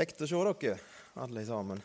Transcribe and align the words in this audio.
Kjekt 0.00 0.22
å 0.24 0.26
se 0.30 0.38
dere, 0.62 0.76
alle 1.20 1.42
sammen. 1.44 1.80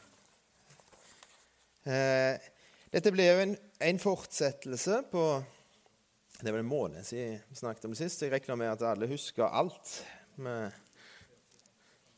Eh, 1.84 2.44
dette 2.88 3.12
blir 3.12 3.26
jo 3.28 3.42
en, 3.44 3.56
en, 3.90 3.98
fortsettelse 4.00 5.02
på 5.12 5.24
Det 6.38 6.54
vel 6.54 6.62
en 6.62 6.70
måned 6.70 7.04
siden 7.04 7.42
vi 7.50 7.58
snakket 7.60 7.90
om 7.90 7.92
det 7.92 8.00
sist. 8.00 8.24
Jeg 8.24 8.32
regner 8.32 8.56
med 8.62 8.72
at 8.72 8.86
alle 8.88 9.10
husker 9.10 9.44
alt. 9.44 9.98
Med, 10.40 10.72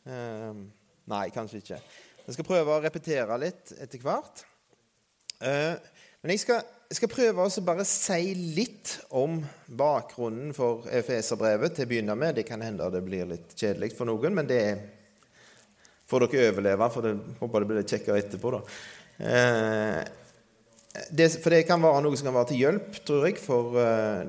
eh, 0.06 0.60
nei, 1.10 1.24
kanskje 1.34 1.64
ikke. 1.64 1.80
Jeg 2.28 2.38
skal 2.38 2.48
prøve 2.52 2.76
å 2.76 2.84
repetere 2.84 3.40
litt 3.42 3.74
etter 3.80 4.04
hvert. 4.06 4.44
Eh, 5.42 5.82
men 6.22 6.36
jeg 6.36 6.44
skal, 6.44 6.62
jeg 6.92 7.00
skal 7.00 7.14
prøve 7.16 7.48
å 7.48 7.66
bare 7.66 7.88
si 7.90 8.36
litt 8.38 9.00
om 9.18 9.40
bakgrunnen 9.66 10.54
for 10.54 10.86
Efeserbrevet 11.02 11.74
til 11.74 11.90
å 11.90 11.92
begynne 11.96 12.20
med. 12.22 12.38
Det 12.38 12.46
kan 12.46 12.62
hende 12.62 12.92
det 12.94 13.02
blir 13.10 13.34
litt 13.34 13.58
kjedelig 13.58 13.96
for 13.98 14.06
noen, 14.14 14.38
men 14.38 14.54
det 14.54 14.62
er 14.68 14.86
får 16.08 16.26
dere 16.26 16.52
overleve, 16.52 16.90
for 16.94 17.06
det 17.06 17.16
håper 17.40 17.64
det 17.64 17.70
blir 17.70 17.82
litt 17.82 17.94
kjekkere 17.94 18.22
etterpå. 18.22 18.54
da. 18.56 18.62
Eh, 19.18 20.02
det, 21.12 21.30
for 21.44 21.54
det 21.54 21.66
kan 21.68 21.82
være 21.84 22.04
noe 22.06 22.18
som 22.18 22.30
kan 22.30 22.38
være 22.40 22.52
til 22.52 22.62
hjelp, 22.64 23.02
tror 23.06 23.28
jeg, 23.28 23.40
for 23.42 23.80
eh, 23.82 24.28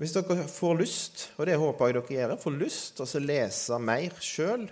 Hvis 0.00 0.14
dere 0.16 0.48
får 0.50 0.80
lyst, 0.80 1.20
og 1.38 1.46
det 1.46 1.60
håper 1.60 1.86
jeg 1.86 1.94
dere 1.94 2.16
gjør, 2.16 2.38
får 2.42 2.56
lyst 2.58 2.96
til 2.96 3.06
å 3.06 3.20
lese 3.28 3.76
mer 3.78 4.16
sjøl 4.18 4.64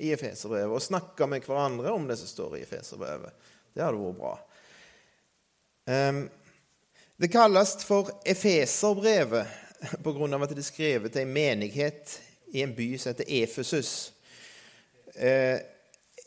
i 0.00 0.14
Efeserbrevet 0.14 0.72
og 0.72 0.82
snakke 0.82 1.28
med 1.28 1.44
hverandre 1.44 1.92
om 1.92 2.06
det 2.08 2.16
som 2.16 2.30
står 2.30 2.56
i 2.56 2.62
Efeserbrevet. 2.64 3.34
Det 3.74 3.84
hadde 3.84 4.00
vært 4.00 4.22
bra. 4.22 4.32
Eh, 5.92 6.22
det 7.20 7.30
kalles 7.30 7.76
for 7.84 8.08
Efeserbrevet 8.24 10.00
på 10.02 10.14
grunn 10.16 10.32
av 10.34 10.46
at 10.46 10.54
det 10.54 10.64
er 10.64 10.70
skrevet 10.70 11.12
til 11.12 11.26
en 11.26 11.36
menighet 11.36 12.16
i 12.54 12.64
en 12.64 12.72
by 12.74 12.88
som 12.96 13.12
heter 13.12 13.28
Efesus. 13.42 14.13
Eh, 15.14 15.60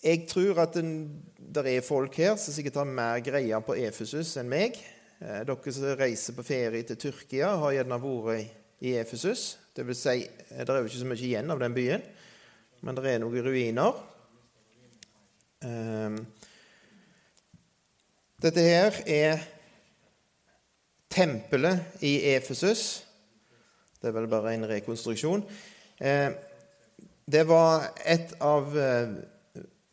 jeg 0.04 0.24
tror 0.30 0.62
at 0.64 0.78
det 0.78 1.64
er 1.68 1.84
folk 1.84 2.16
her 2.16 2.38
som 2.40 2.56
sikkert 2.56 2.80
har 2.80 2.88
mer 2.88 3.20
greie 3.26 3.60
på 3.66 3.76
Efesus 3.82 4.36
enn 4.40 4.50
meg. 4.52 4.78
Eh, 5.20 5.42
dere 5.48 5.74
som 5.74 5.88
reiser 6.00 6.38
på 6.38 6.46
ferie 6.48 6.88
til 6.88 7.00
Tyrkia, 7.02 7.56
har 7.60 7.76
gjerne 7.76 8.00
vært 8.04 8.54
i 8.80 8.94
Efesus. 9.00 9.58
Det 9.76 9.86
vil 9.88 9.98
si, 9.98 10.24
eh, 10.24 10.64
det 10.64 10.70
er 10.70 10.80
jo 10.80 10.88
ikke 10.88 11.04
så 11.04 11.10
mye 11.10 11.20
igjen 11.20 11.52
av 11.52 11.60
den 11.60 11.76
byen, 11.76 12.06
men 12.82 12.96
det 12.96 13.12
er 13.12 13.20
noen 13.20 13.44
ruiner. 13.44 14.04
Dette 18.38 18.62
her 18.62 18.94
er 19.10 19.40
tempelet 21.10 22.04
i 22.06 22.36
Efesus. 22.36 23.04
Det 23.98 24.12
er 24.12 24.14
vel 24.14 24.30
bare 24.30 24.54
en 24.54 24.68
rekonstruksjon. 24.70 25.42
Det 27.28 27.42
var 27.44 27.90
et 28.08 28.30
av 28.40 28.70
eh, 28.80 29.10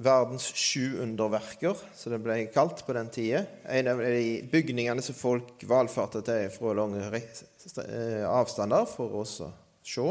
verdens 0.06 0.44
sju 0.54 1.00
underverker, 1.02 1.80
som 1.98 2.12
det 2.14 2.20
ble 2.22 2.36
kalt 2.54 2.84
på 2.86 2.94
den 2.94 3.10
tida. 3.10 3.40
En 3.66 3.90
av 3.90 4.02
de 4.06 4.36
bygningene 4.52 5.02
som 5.02 5.16
folk 5.18 5.64
valfarta 5.66 6.22
til 6.22 6.46
fra 6.54 6.76
lange 6.78 7.02
eh, 7.10 8.22
avstander 8.28 8.86
for 8.86 9.18
oss 9.24 9.40
å 9.42 9.50
se. 9.82 10.06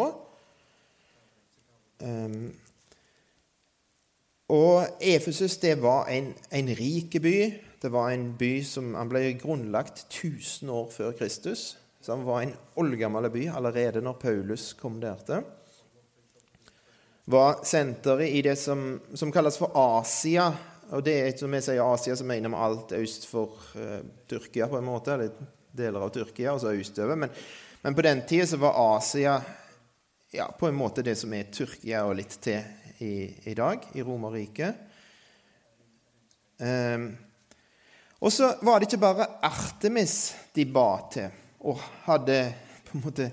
Um, 2.03 2.51
og 4.51 4.99
Efesus 4.99 5.55
det 5.63 5.77
var 5.79 6.11
en, 6.11 6.33
en 6.51 6.75
rik 6.75 7.21
by. 7.23 7.37
Det 7.79 7.95
var 7.95 8.11
en 8.11 8.33
by 8.35 8.53
som 8.67 8.91
han 8.99 9.15
ble 9.15 9.29
grunnlagt 9.39 10.09
1000 10.09 10.75
år 10.75 10.91
før 10.91 11.15
Kristus. 11.23 11.69
Så 12.03 12.17
han 12.17 12.27
var 12.27 12.43
en 12.43 12.55
oldgammel 12.75 13.31
by 13.31 13.47
allerede 13.55 14.03
når 14.03 14.19
Paulus 14.27 14.73
kom 14.75 14.99
der 14.99 15.23
til 15.23 15.53
var 17.25 17.63
senteret 17.63 18.29
i 18.29 18.41
det 18.41 18.55
som, 18.59 19.01
som, 19.13 19.31
kalles 19.31 19.57
for 19.57 19.71
Asia. 19.79 20.49
Og 20.93 21.03
det 21.05 21.15
er, 21.21 21.31
som 21.39 21.53
jeg 21.55 21.65
sier 21.65 21.83
Asia, 21.85 22.15
så 22.19 22.27
mener 22.27 22.51
vi 22.51 22.61
alt 22.65 22.93
øst 22.99 23.27
for 23.29 23.57
uh, 23.79 23.99
Tyrkia, 24.29 24.67
på 24.67 24.77
en 24.77 24.87
måte. 24.87 25.15
Eller 25.15 25.31
deler 25.73 26.05
av 26.05 26.13
Tyrkia, 26.13 26.51
altså 26.53 26.73
østover. 26.75 27.17
Men, 27.17 27.33
men 27.81 27.95
på 27.95 28.05
den 28.05 28.23
tida 28.27 28.47
så 28.47 28.59
var 28.61 28.77
Asia 28.97 29.39
ja, 30.33 30.47
på 30.59 30.67
en 30.67 30.77
måte 30.77 31.05
det 31.05 31.15
som 31.17 31.33
er 31.33 31.49
Tyrkia 31.53 32.03
og 32.07 32.17
litt 32.17 32.35
til 32.41 32.61
i, 33.03 33.15
i 33.49 33.53
dag, 33.57 33.85
i 33.93 34.03
Romerriket. 34.05 34.89
Um, 36.63 37.07
og 38.23 38.31
så 38.31 38.53
var 38.63 38.79
det 38.79 38.87
ikke 38.87 39.01
bare 39.03 39.27
Artemis 39.43 40.33
de 40.55 40.63
ba 40.69 40.87
til, 41.11 41.33
og 41.65 41.81
hadde 42.05 42.37
på 42.87 42.97
en 42.97 43.03
måte 43.03 43.27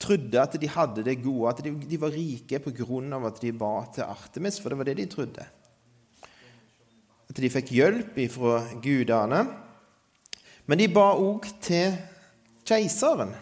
trodde 0.00 0.40
at 0.40 0.56
de 0.60 0.68
hadde 0.68 1.04
det 1.04 1.20
gode, 1.22 1.50
at 1.50 1.64
de, 1.64 2.00
var 2.00 2.14
rike 2.14 2.58
pga. 2.58 3.26
at 3.26 3.40
de 3.42 3.52
ba 3.52 3.84
til 3.94 4.02
Artemis, 4.02 4.60
for 4.60 4.68
det 4.68 4.78
var 4.78 4.84
det 4.84 4.96
de 4.96 5.06
trodde. 5.06 5.46
At 7.28 7.36
de 7.36 7.50
fikk 7.50 7.70
hjelp 7.70 8.18
ifra 8.18 8.62
gudene. 8.82 9.44
Men 10.66 10.78
de 10.78 10.88
ba 10.88 11.12
òg 11.14 11.46
til 11.62 11.94
keiseren. 12.66 13.34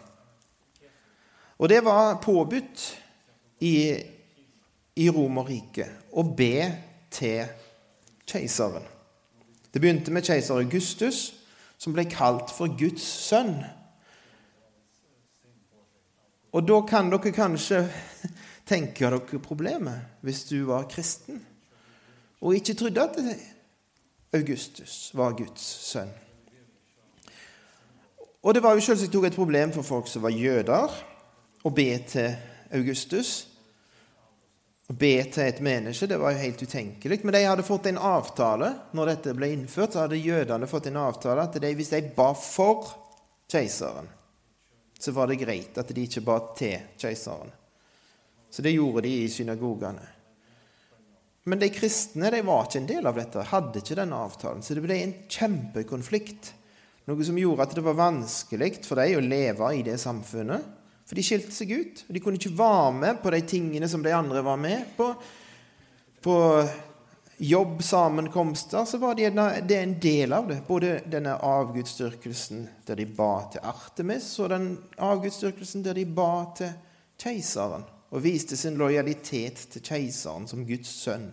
Og 1.59 1.69
det 1.69 1.85
var 1.85 2.21
påbudt 2.23 2.85
i, 3.61 3.75
i 4.97 5.09
Romerriket 5.11 6.13
å 6.13 6.23
be 6.23 6.69
til 7.11 7.49
keiseren. 8.29 8.85
Det 9.73 9.81
begynte 9.83 10.13
med 10.15 10.25
keiser 10.27 10.61
Augustus, 10.61 11.35
som 11.79 11.95
ble 11.95 12.07
kalt 12.11 12.51
for 12.55 12.71
Guds 12.79 13.05
sønn. 13.05 13.61
Og 16.53 16.65
da 16.65 16.81
kan 16.89 17.11
dere 17.13 17.35
kanskje 17.35 17.83
tenke 18.69 19.09
dere 19.09 19.43
problemet 19.43 20.25
hvis 20.25 20.47
du 20.49 20.63
var 20.69 20.89
kristen 20.91 21.43
og 22.39 22.55
ikke 22.55 22.77
trodde 22.79 23.03
at 23.03 23.19
Augustus 24.39 25.11
var 25.17 25.35
Guds 25.35 25.65
sønn. 25.89 26.11
Og 28.43 28.55
det 28.55 28.63
var 28.63 28.77
jo 28.77 28.85
selvsagt 28.85 29.15
også 29.15 29.27
et 29.27 29.37
problem 29.37 29.73
for 29.75 29.83
folk 29.83 30.09
som 30.09 30.23
var 30.23 30.33
jøder, 30.33 30.93
å 31.67 31.71
be 31.75 31.89
til 32.07 32.37
Augustus. 32.79 33.49
Å 34.89 34.95
be 34.97 35.17
til 35.29 35.43
et 35.45 35.59
menneske 35.61 36.07
det 36.09 36.21
var 36.21 36.33
jo 36.33 36.45
helt 36.45 36.63
utenkelig. 36.63 37.19
Men 37.25 37.35
de 37.35 37.43
hadde 37.45 37.67
fått 37.67 37.91
en 37.91 37.99
avtale 37.99 38.71
når 38.97 39.11
dette 39.13 39.35
ble 39.37 39.51
innført. 39.53 39.93
så 39.93 40.07
hadde 40.07 40.21
jødene 40.23 40.71
fått 40.71 40.87
en 40.89 41.01
avtale 41.03 41.45
at 41.45 41.59
de, 41.61 41.73
hvis 41.75 41.91
de 41.93 42.01
ba 42.17 42.31
for 42.33 42.87
keiseren, 43.51 44.09
så 44.99 45.15
var 45.15 45.31
det 45.31 45.41
greit 45.41 45.79
at 45.79 45.91
de 45.95 46.05
ikke 46.05 46.25
ba 46.27 46.39
til 46.59 46.95
keiseren. 46.99 47.51
Så 48.51 48.65
det 48.65 48.75
gjorde 48.75 49.05
de 49.05 49.13
i 49.23 49.29
synagogene. 49.31 50.07
Men 51.49 51.61
de 51.63 51.69
kristne 51.73 52.31
de 52.33 52.43
var 52.45 52.67
ikke 52.67 52.81
en 52.83 52.89
del 52.89 53.09
av 53.09 53.17
dette, 53.17 53.45
hadde 53.51 53.81
ikke 53.81 53.97
denne 53.97 54.19
avtalen. 54.27 54.65
Så 54.65 54.77
det 54.77 54.85
ble 54.85 54.99
en 55.01 55.15
kjempekonflikt. 55.33 56.53
Noe 57.09 57.25
som 57.25 57.39
gjorde 57.41 57.65
at 57.65 57.77
det 57.77 57.85
var 57.87 57.97
vanskelig 57.97 58.75
for 58.85 59.01
dem 59.01 59.17
å 59.17 59.25
leve 59.25 59.71
i 59.79 59.85
det 59.87 59.97
samfunnet. 60.03 60.75
For 61.09 61.17
de 61.17 61.25
skilte 61.25 61.55
seg 61.57 61.73
ut. 61.73 62.03
og 62.05 62.13
De 62.13 62.21
kunne 62.21 62.41
ikke 62.41 62.59
være 62.59 62.93
med 62.99 63.23
på 63.23 63.33
de 63.33 63.41
tingene 63.49 63.89
som 63.89 64.05
de 64.05 64.13
andre 64.13 64.43
var 64.45 64.61
med 64.61 64.91
på. 64.99 65.09
På 66.21 66.37
jobbsammenkomster, 67.39 68.85
så 68.85 68.99
var 68.99 69.15
det, 69.15 69.77
en 69.77 70.01
del 70.01 70.33
av 70.33 70.49
det. 70.49 70.63
Både 70.67 71.01
denne 71.07 71.37
avgudsdyrkelsen 71.37 72.69
der 72.87 72.99
de 72.99 73.07
ba 73.07 73.33
til 73.53 73.63
Artemis, 73.63 74.31
og 74.43 74.51
den 74.51 74.73
avgudsdyrkelsen 74.97 75.85
der 75.87 75.95
de 75.95 76.07
ba 76.07 76.33
til 76.59 76.75
keiseren 77.19 77.87
og 78.09 78.25
viste 78.25 78.57
sin 78.57 78.79
lojalitet 78.81 79.67
til 79.71 79.85
keiseren 79.85 80.49
som 80.49 80.67
Guds 80.67 80.91
sønn. 81.05 81.29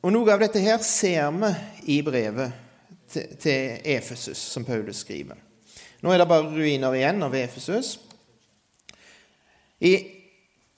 Og 0.00 0.14
Noe 0.14 0.32
av 0.32 0.40
dette 0.40 0.62
her 0.64 0.80
ser 0.82 1.28
vi 1.36 1.50
i 1.98 2.00
brevet 2.02 2.54
til, 3.10 3.80
Efesus, 3.84 4.38
som 4.38 4.64
Paulus 4.64 5.02
skriver. 5.04 5.36
Nå 6.00 6.12
er 6.12 6.22
det 6.22 6.30
bare 6.30 6.48
ruiner 6.48 6.94
igjen 6.96 7.20
av 7.22 7.34
Efesus. 7.36 7.98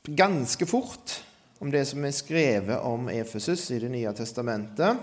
Ganske 0.02 0.66
fort 0.66 1.20
om 1.62 1.70
det 1.70 1.84
som 1.86 2.02
er 2.02 2.10
skrevet 2.10 2.82
om 2.82 3.06
Efesus 3.08 3.68
i 3.70 3.78
Det 3.78 3.90
nye 3.90 4.10
testamentet. 4.18 4.96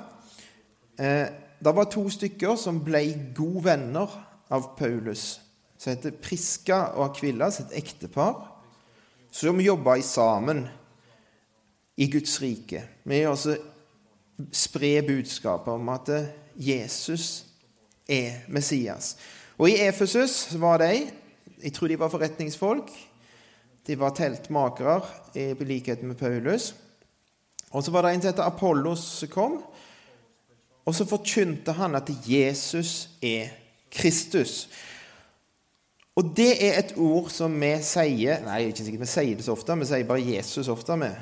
Eh, 1.00 1.28
det 1.60 1.72
var 1.76 1.88
to 1.88 2.04
stykker 2.12 2.58
som 2.60 2.82
ble 2.84 3.00
gode 3.36 3.64
venner 3.64 4.12
av 4.52 4.74
Paulus, 4.76 5.40
som 5.78 5.94
heter 5.94 6.18
Priska 6.20 6.82
og 6.98 7.06
Akvilla, 7.06 7.48
sitt 7.52 7.72
ektepar, 7.72 8.44
som 9.32 9.62
jobba 9.62 10.02
sammen 10.02 10.66
i 11.96 12.10
Guds 12.12 12.42
rike 12.42 12.84
med 13.08 13.30
å 13.30 13.56
spre 14.52 14.92
budskapet 15.08 15.74
om 15.74 15.90
at 15.96 16.12
Jesus 16.56 17.46
er 18.08 18.44
Messias. 18.48 19.16
Og 19.56 19.70
I 19.70 19.80
Efesus 19.88 20.50
var 20.60 20.84
de 20.84 21.08
jeg 21.60 21.74
tror 21.76 21.88
de 21.88 22.00
var 22.00 22.12
forretningsfolk. 22.12 22.92
De 23.90 23.98
var 23.98 24.14
teltmakere, 24.14 25.00
i 25.34 25.50
likhet 25.66 26.04
med 26.06 26.20
Paulus. 26.20 26.76
Og 27.74 27.82
så 27.84 27.94
var 27.94 28.06
det 28.06 28.14
en 28.14 28.22
som 28.22 28.30
heter 28.30 28.46
Apollos 28.46 29.02
som 29.22 29.32
kom, 29.34 29.58
og 30.86 30.96
så 30.96 31.06
forkynte 31.10 31.74
han 31.78 31.98
at 31.98 32.10
Jesus 32.26 33.10
er 33.22 33.50
Kristus. 33.94 34.70
Og 36.18 36.32
det 36.38 36.52
er 36.66 36.80
et 36.80 36.96
ord 37.00 37.30
som 37.32 37.54
vi 37.62 37.72
sier 37.86 38.42
Nei, 38.44 38.64
ikke 38.70 38.86
sikkert 38.86 39.06
vi 39.06 39.12
sier 39.12 39.38
det 39.38 39.46
så 39.46 39.54
ofte, 39.56 39.78
vi 39.80 39.90
sier 39.90 40.08
bare 40.10 40.26
Jesus 40.26 40.70
ofte. 40.72 40.98
med. 40.98 41.16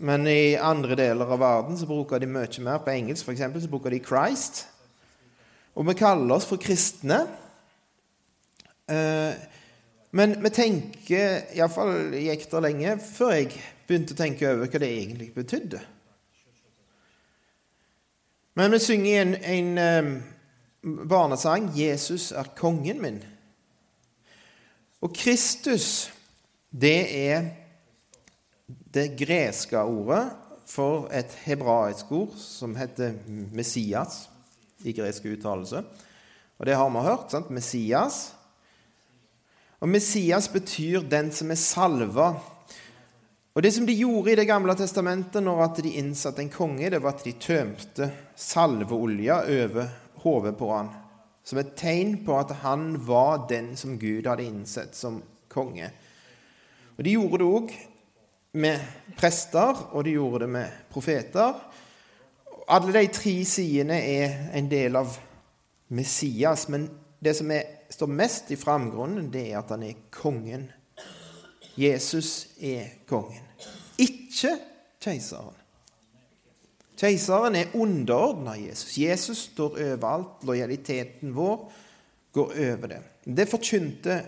Men 0.00 0.26
i 0.26 0.54
andre 0.56 0.96
deler 0.98 1.28
av 1.28 1.40
verden 1.40 1.78
så 1.78 1.88
bruker 1.88 2.20
de 2.20 2.28
mye 2.30 2.64
mer. 2.64 2.78
På 2.84 2.92
engelsk 2.92 3.24
for 3.24 3.32
eksempel, 3.32 3.62
så 3.62 3.68
bruker 3.68 3.90
de 3.90 4.00
'Christ'. 4.00 4.64
Og 5.74 5.88
vi 5.88 5.94
kaller 5.94 6.34
oss 6.34 6.46
for 6.46 6.56
kristne. 6.56 7.26
Eh, 8.88 9.32
men 10.12 10.36
vi 10.44 10.50
tenker, 10.52 11.46
iallfall 11.56 12.12
gikk 12.20 12.44
det 12.50 12.60
lenge 12.66 12.96
før 13.00 13.32
jeg 13.38 13.52
begynte 13.88 14.12
å 14.12 14.18
tenke 14.18 14.50
over 14.50 14.68
hva 14.68 14.80
det 14.82 14.90
egentlig 14.92 15.30
betydde. 15.32 15.80
Men 18.60 18.74
vi 18.74 18.80
synger 18.84 19.22
en, 19.24 19.78
en 19.80 21.08
barnesang 21.08 21.70
'Jesus 21.72 22.32
er 22.32 22.52
kongen 22.56 23.00
min'. 23.00 23.22
Og 25.00 25.14
Kristus, 25.16 26.12
det 26.70 27.28
er 27.32 27.48
det 28.94 29.16
greske 29.18 29.80
ordet 29.80 30.30
for 30.66 31.08
et 31.12 31.32
hebraisk 31.44 32.12
ord 32.12 32.36
som 32.38 32.76
heter 32.76 33.16
Messias 33.52 34.28
i 34.84 34.92
gresk 34.92 35.24
uttalelse. 35.24 35.82
Og 36.58 36.66
det 36.66 36.76
har 36.76 36.90
vi 36.90 37.08
hørt. 37.08 37.30
sant? 37.30 37.50
Messias. 37.50 38.34
Og 39.82 39.88
Messias 39.88 40.48
betyr 40.48 41.02
'den 41.02 41.32
som 41.32 41.50
er 41.50 41.54
salva'. 41.54 42.38
Og 43.54 43.62
Det 43.62 43.72
som 43.74 43.86
de 43.86 43.92
gjorde 43.92 44.32
i 44.32 44.34
Det 44.34 44.46
gamle 44.46 44.74
testamentet 44.74 45.42
når 45.42 45.64
at 45.64 45.82
de 45.82 45.90
innsatte 45.90 46.42
en 46.42 46.48
konge, 46.48 46.90
det 46.90 47.02
var 47.02 47.08
at 47.08 47.24
de 47.24 47.32
tømte 47.32 48.12
salveolja 48.36 49.34
over 49.34 49.88
hodet 50.14 50.56
på 50.56 50.76
han, 50.76 50.88
som 51.44 51.58
et 51.58 51.74
tegn 51.76 52.24
på 52.24 52.38
at 52.38 52.50
han 52.50 53.06
var 53.06 53.46
den 53.48 53.76
som 53.76 53.98
Gud 53.98 54.26
hadde 54.26 54.44
innsett 54.44 54.94
som 54.96 55.22
konge. 55.48 55.90
Og 56.98 57.04
De 57.04 57.10
gjorde 57.10 57.38
det 57.38 57.46
òg 57.46 57.72
med 58.52 58.80
prester, 59.16 59.88
og 59.92 60.04
de 60.04 60.10
gjorde 60.10 60.38
det 60.38 60.48
med 60.48 60.66
profeter. 60.90 61.54
Alle 62.68 62.92
de 62.92 63.06
tre 63.06 63.44
sidene 63.44 64.00
er 64.00 64.50
en 64.54 64.68
del 64.70 64.96
av 64.96 65.18
Messias, 65.88 66.68
men 66.68 66.90
det 67.24 67.36
som 67.36 67.50
er, 67.50 67.62
står 67.92 68.10
mest 68.10 68.50
i 68.50 68.56
framgrunnen, 68.56 69.30
det 69.32 69.46
er 69.50 69.60
at 69.60 69.72
han 69.74 69.84
er 69.86 69.98
kongen. 70.14 70.70
Jesus 71.76 72.52
er 72.60 73.04
kongen, 73.08 73.44
ikke 74.00 74.56
keiseren. 75.02 75.56
Keiseren 77.02 77.56
er 77.58 77.72
underordna 77.74 78.54
Jesus. 78.54 78.98
Jesus 78.98 79.38
står 79.50 79.80
overalt. 79.80 80.44
Lojaliteten 80.46 81.32
vår 81.34 81.64
går 82.32 82.52
over 82.52 82.92
det. 82.92 83.00
Det 83.24 83.48
forkynte 83.50 84.20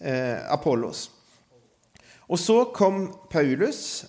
eh, 0.00 0.52
Apollos. 0.52 1.10
Og 2.28 2.38
så 2.38 2.64
kom 2.74 3.10
Paulus 3.30 4.06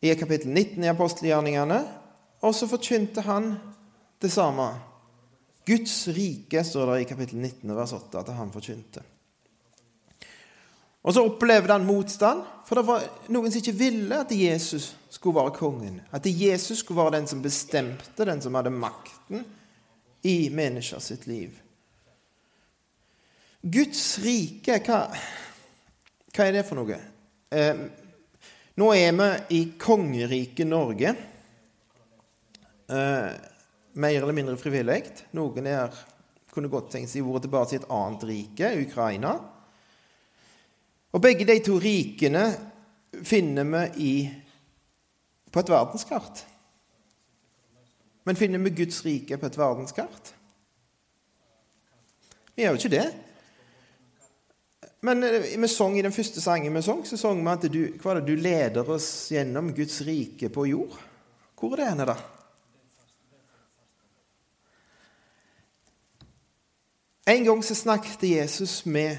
i 0.00 0.14
kapittel 0.14 0.50
19 0.50 0.84
i 0.84 0.90
apostelgjerningene, 0.90 1.78
og 2.40 2.54
så 2.54 2.68
forkynte 2.70 3.20
han 3.26 3.56
det 4.22 4.30
samme. 4.32 4.70
Guds 5.68 5.94
rike 6.16 6.64
står 6.64 6.92
det 6.92 7.02
i 7.02 7.08
kapittel 7.10 7.42
19 7.42 7.76
vers 7.76 7.92
8 7.92 8.22
at 8.22 8.34
han 8.38 8.52
forkynte. 8.54 9.04
Og 11.04 11.14
så 11.14 11.22
opplevde 11.24 11.72
han 11.72 11.86
motstand, 11.86 12.42
for 12.66 12.76
det 12.76 12.84
var 12.88 13.04
noen 13.32 13.52
som 13.52 13.62
ikke 13.62 13.76
ville 13.78 14.18
at 14.24 14.32
Jesus 14.34 14.90
skulle 15.12 15.38
være 15.38 15.54
kongen. 15.56 16.00
At 16.12 16.26
Jesus 16.26 16.82
skulle 16.82 17.00
være 17.00 17.18
den 17.18 17.28
som 17.30 17.44
bestemte, 17.44 18.26
den 18.28 18.42
som 18.44 18.58
hadde 18.58 18.74
makten 18.74 19.44
i 20.26 20.50
mennesker 20.52 21.00
sitt 21.00 21.28
liv. 21.30 21.54
Guds 23.62 24.02
rike, 24.22 24.80
hva, 24.86 25.00
hva 26.34 26.44
er 26.44 26.58
det 26.58 26.66
for 26.68 26.78
noe? 26.78 26.98
Eh, 27.50 27.80
nå 28.78 28.90
er 28.94 29.16
vi 29.18 29.30
i 29.56 29.62
kongeriket 29.80 30.68
Norge. 30.68 31.14
Eh, 32.88 33.32
mer 33.98 34.22
eller 34.22 34.36
mindre 34.36 34.56
frivillig. 34.60 35.02
Noen 35.36 35.66
er, 35.68 35.94
kunne 36.54 36.70
godt 36.70 36.92
tenkt 36.94 37.10
seg 37.12 37.26
vært 37.26 37.46
tilbake 37.46 37.72
til 37.72 37.80
et 37.82 37.90
annet 37.92 38.26
rike, 38.28 38.72
Ukraina. 38.86 39.34
Og 41.14 41.24
begge 41.24 41.46
de 41.48 41.56
to 41.64 41.78
rikene 41.82 42.44
finner 43.26 43.66
vi 43.66 43.84
i, 44.04 44.12
på 45.50 45.62
et 45.62 45.72
verdenskart. 45.72 46.44
Men 48.28 48.36
finner 48.36 48.60
vi 48.60 48.76
Guds 48.82 49.00
rike 49.06 49.38
på 49.40 49.48
et 49.48 49.58
verdenskart? 49.58 50.34
Vi 52.54 52.64
gjør 52.66 52.76
jo 52.76 52.82
ikke 52.82 52.92
det. 52.92 53.06
Men 55.06 55.22
eh, 55.24 55.52
vi 55.56 55.68
sang 55.70 55.94
i 55.98 56.02
den 56.04 56.14
første 56.14 56.42
sangen 56.42 56.74
vi 56.74 56.82
sang, 56.82 57.04
så 57.06 57.16
sang 57.16 57.40
vi 57.40 57.52
at 57.54 57.68
du, 57.70 57.82
hva 58.02 58.12
er 58.12 58.20
det, 58.20 58.26
du 58.34 58.42
leder 58.42 58.90
oss 58.90 59.30
gjennom 59.32 59.70
Guds 59.74 60.02
rike 60.06 60.50
på 60.52 60.66
jord. 60.72 60.98
Hvor 61.58 61.72
er 61.74 61.82
det 61.82 61.88
henne, 61.92 62.08
da? 62.10 62.18
En 67.28 67.44
gang 67.44 67.62
så 67.62 67.74
snakket 67.74 68.22
Jesus 68.22 68.84
med 68.84 69.16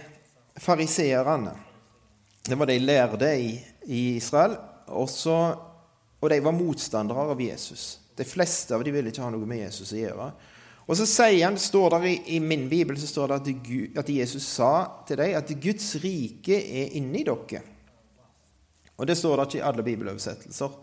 fariseerne. 0.56 1.51
Det 2.45 2.56
var 2.56 2.65
de 2.65 2.79
lærde 2.79 3.35
i, 3.38 3.59
Israel. 3.85 4.56
Også, 4.88 5.35
og 6.19 6.29
de 6.29 6.39
var 6.41 6.56
motstandere 6.57 7.27
av 7.29 7.41
Jesus. 7.41 8.00
De 8.17 8.25
fleste 8.25 8.73
av 8.73 8.81
dem 8.81 8.95
ville 8.97 9.13
ikke 9.13 9.21
ha 9.21 9.29
noe 9.29 9.45
med 9.45 9.61
Jesus 9.61 9.94
å 9.94 10.00
gjøre. 10.00 10.25
Og 10.89 10.97
så 10.97 11.06
sier 11.06 11.45
han, 11.45 11.61
står 11.61 11.94
der 11.94 12.07
i, 12.09 12.15
i 12.33 12.39
min 12.41 12.65
bibel 12.71 12.97
så 12.97 13.11
står 13.11 13.29
det 13.29 13.38
at, 13.44 13.51
Gud, 13.67 14.01
at, 14.01 14.09
Jesus 14.09 14.50
sa 14.57 14.71
til 15.06 15.21
dem 15.21 15.38
at 15.38 15.53
Guds 15.61 15.91
rike 16.01 16.57
er 16.57 16.97
inni 16.97 17.21
dere. 17.27 17.61
Og 18.97 19.06
det 19.06 19.21
står 19.21 19.38
det 19.38 19.51
ikke 19.51 19.61
i 19.61 19.67
alle 19.69 19.85
bibeloversettelser. 19.85 20.81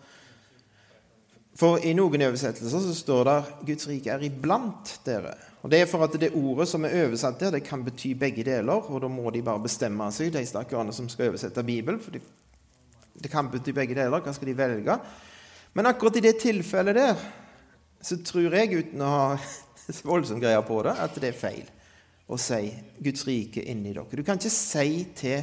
For 1.56 1.81
i 1.81 1.94
noen 1.97 2.20
oversettelser 2.26 2.82
så 2.85 2.94
står 2.97 3.29
det 3.29 3.37
Guds 3.70 3.87
rike 3.88 4.12
er 4.12 4.25
iblant 4.26 4.99
dere. 5.06 5.32
Og 5.64 5.70
Det 5.73 5.81
er 5.81 5.88
for 5.88 6.05
at 6.05 6.14
det 6.20 6.35
ordet 6.37 6.69
som 6.69 6.85
er 6.85 6.94
oversatt 7.06 7.41
der, 7.41 7.55
det 7.56 7.64
kan 7.67 7.85
bety 7.85 8.12
begge 8.14 8.44
deler. 8.44 8.91
Og 8.91 9.00
da 9.03 9.08
må 9.08 9.31
de 9.32 9.43
bare 9.43 9.62
bestemme 9.64 10.11
seg, 10.12 10.35
de 10.35 10.44
stakkarene 10.47 10.93
som 10.94 11.08
skal 11.08 11.31
oversette 11.31 11.64
Bibelen. 11.67 11.99
For 12.03 12.14
det 12.14 13.31
kan 13.32 13.49
bety 13.50 13.73
begge 13.75 13.97
deler. 13.97 14.20
Hva 14.20 14.35
skal 14.37 14.53
de 14.53 14.58
velge? 14.58 14.99
Men 15.76 15.88
akkurat 15.88 16.20
i 16.20 16.26
det 16.29 16.37
tilfellet 16.44 16.97
der 16.97 17.25
så 18.06 18.19
tror 18.23 18.55
jeg, 18.55 18.76
uten 18.76 19.02
å 19.02 19.09
ha 19.11 19.25
voldsomt 20.12 20.44
greie 20.44 20.61
på 20.62 20.82
det, 20.85 20.93
at 21.02 21.17
det 21.19 21.32
er 21.32 21.38
feil 21.41 21.64
å 22.29 22.37
si 22.41 22.69
Guds 23.02 23.25
rike 23.26 23.64
inni 23.64 23.94
dere. 23.94 24.06
Du 24.12 24.23
kan 24.26 24.38
ikke 24.38 24.52
si 24.52 25.06
til 25.17 25.41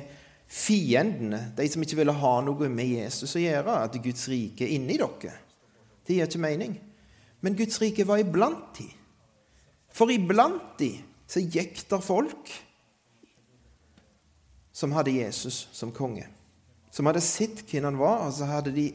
fiendene, 0.47 1.49
de 1.57 1.67
som 1.71 1.83
ikke 1.83 1.97
ville 1.99 2.15
ha 2.21 2.33
noe 2.45 2.69
med 2.69 2.91
Jesus 2.99 3.35
å 3.35 3.41
gjøre, 3.41 3.79
at 3.87 3.97
Guds 4.03 4.27
rike 4.31 4.67
er 4.67 4.75
inni 4.77 4.99
dere. 5.01 5.33
Det 6.07 6.17
gir 6.17 6.27
ikke 6.27 6.43
mening. 6.43 6.77
Men 7.41 7.57
Guds 7.57 7.81
rike 7.81 8.05
var 8.07 8.21
iblant 8.23 8.77
de. 8.77 8.87
For 9.93 10.11
iblant 10.11 10.77
de 10.79 10.95
så 11.29 11.41
gikk 11.41 11.83
der 11.89 12.03
folk 12.03 12.51
som 14.73 14.93
hadde 14.95 15.15
Jesus 15.15 15.67
som 15.71 15.93
konge. 15.93 16.25
Som 16.93 17.09
hadde 17.09 17.21
sett 17.25 17.63
hvem 17.69 17.87
han 17.89 17.99
var, 17.99 18.25
og 18.27 18.33
så 18.37 18.47
hadde 18.49 18.73
de 18.75 18.87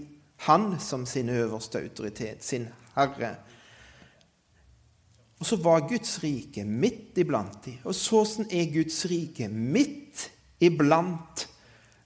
han 0.47 0.77
som 0.81 1.07
sin 1.07 1.31
øverste 1.35 1.81
autoritet, 1.83 2.45
sin 2.45 2.69
herre. 2.95 3.37
Og 5.38 5.47
så 5.47 5.59
var 5.62 5.87
Guds 5.88 6.19
rike 6.23 6.65
midt 6.65 7.19
iblant 7.19 7.61
de. 7.65 7.77
Og 7.87 7.95
sånn 7.95 8.49
er 8.50 8.71
Guds 8.75 9.05
rike 9.11 9.49
midt 9.50 10.29
iblant 10.62 11.47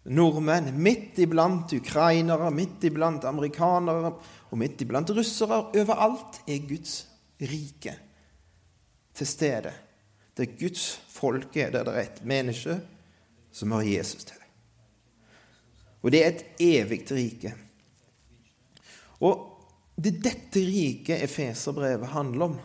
nordmenn, 0.05 0.73
midt 0.83 1.19
iblant 1.23 1.73
ukrainere, 1.77 2.51
midt 2.51 2.85
iblant 2.89 3.25
amerikanere 3.29 4.13
og 4.51 4.59
midt 4.59 4.83
iblant 4.83 5.13
russere. 5.15 5.61
Overalt 5.79 6.43
er 6.47 6.67
Guds 6.69 6.97
rike 7.41 7.95
til 9.15 9.29
stede. 9.29 9.73
Det 10.37 10.47
er 10.49 10.59
Guds 10.59 10.87
folk 11.13 11.57
er 11.57 11.71
der 11.75 11.87
det 11.87 11.95
er 11.95 12.07
et 12.09 12.23
menneske 12.27 12.79
som 13.53 13.73
har 13.77 13.83
Jesus 13.87 14.25
til. 14.25 14.39
Og 16.03 16.11
det 16.11 16.23
er 16.23 16.33
et 16.33 16.45
evig 16.61 17.05
rike. 17.13 17.53
Og 19.23 19.49
det 19.95 20.17
er 20.17 20.23
dette 20.25 20.63
riket 20.67 21.23
Efeserbrevet 21.23 22.11
handler 22.11 22.49
om. 22.51 22.57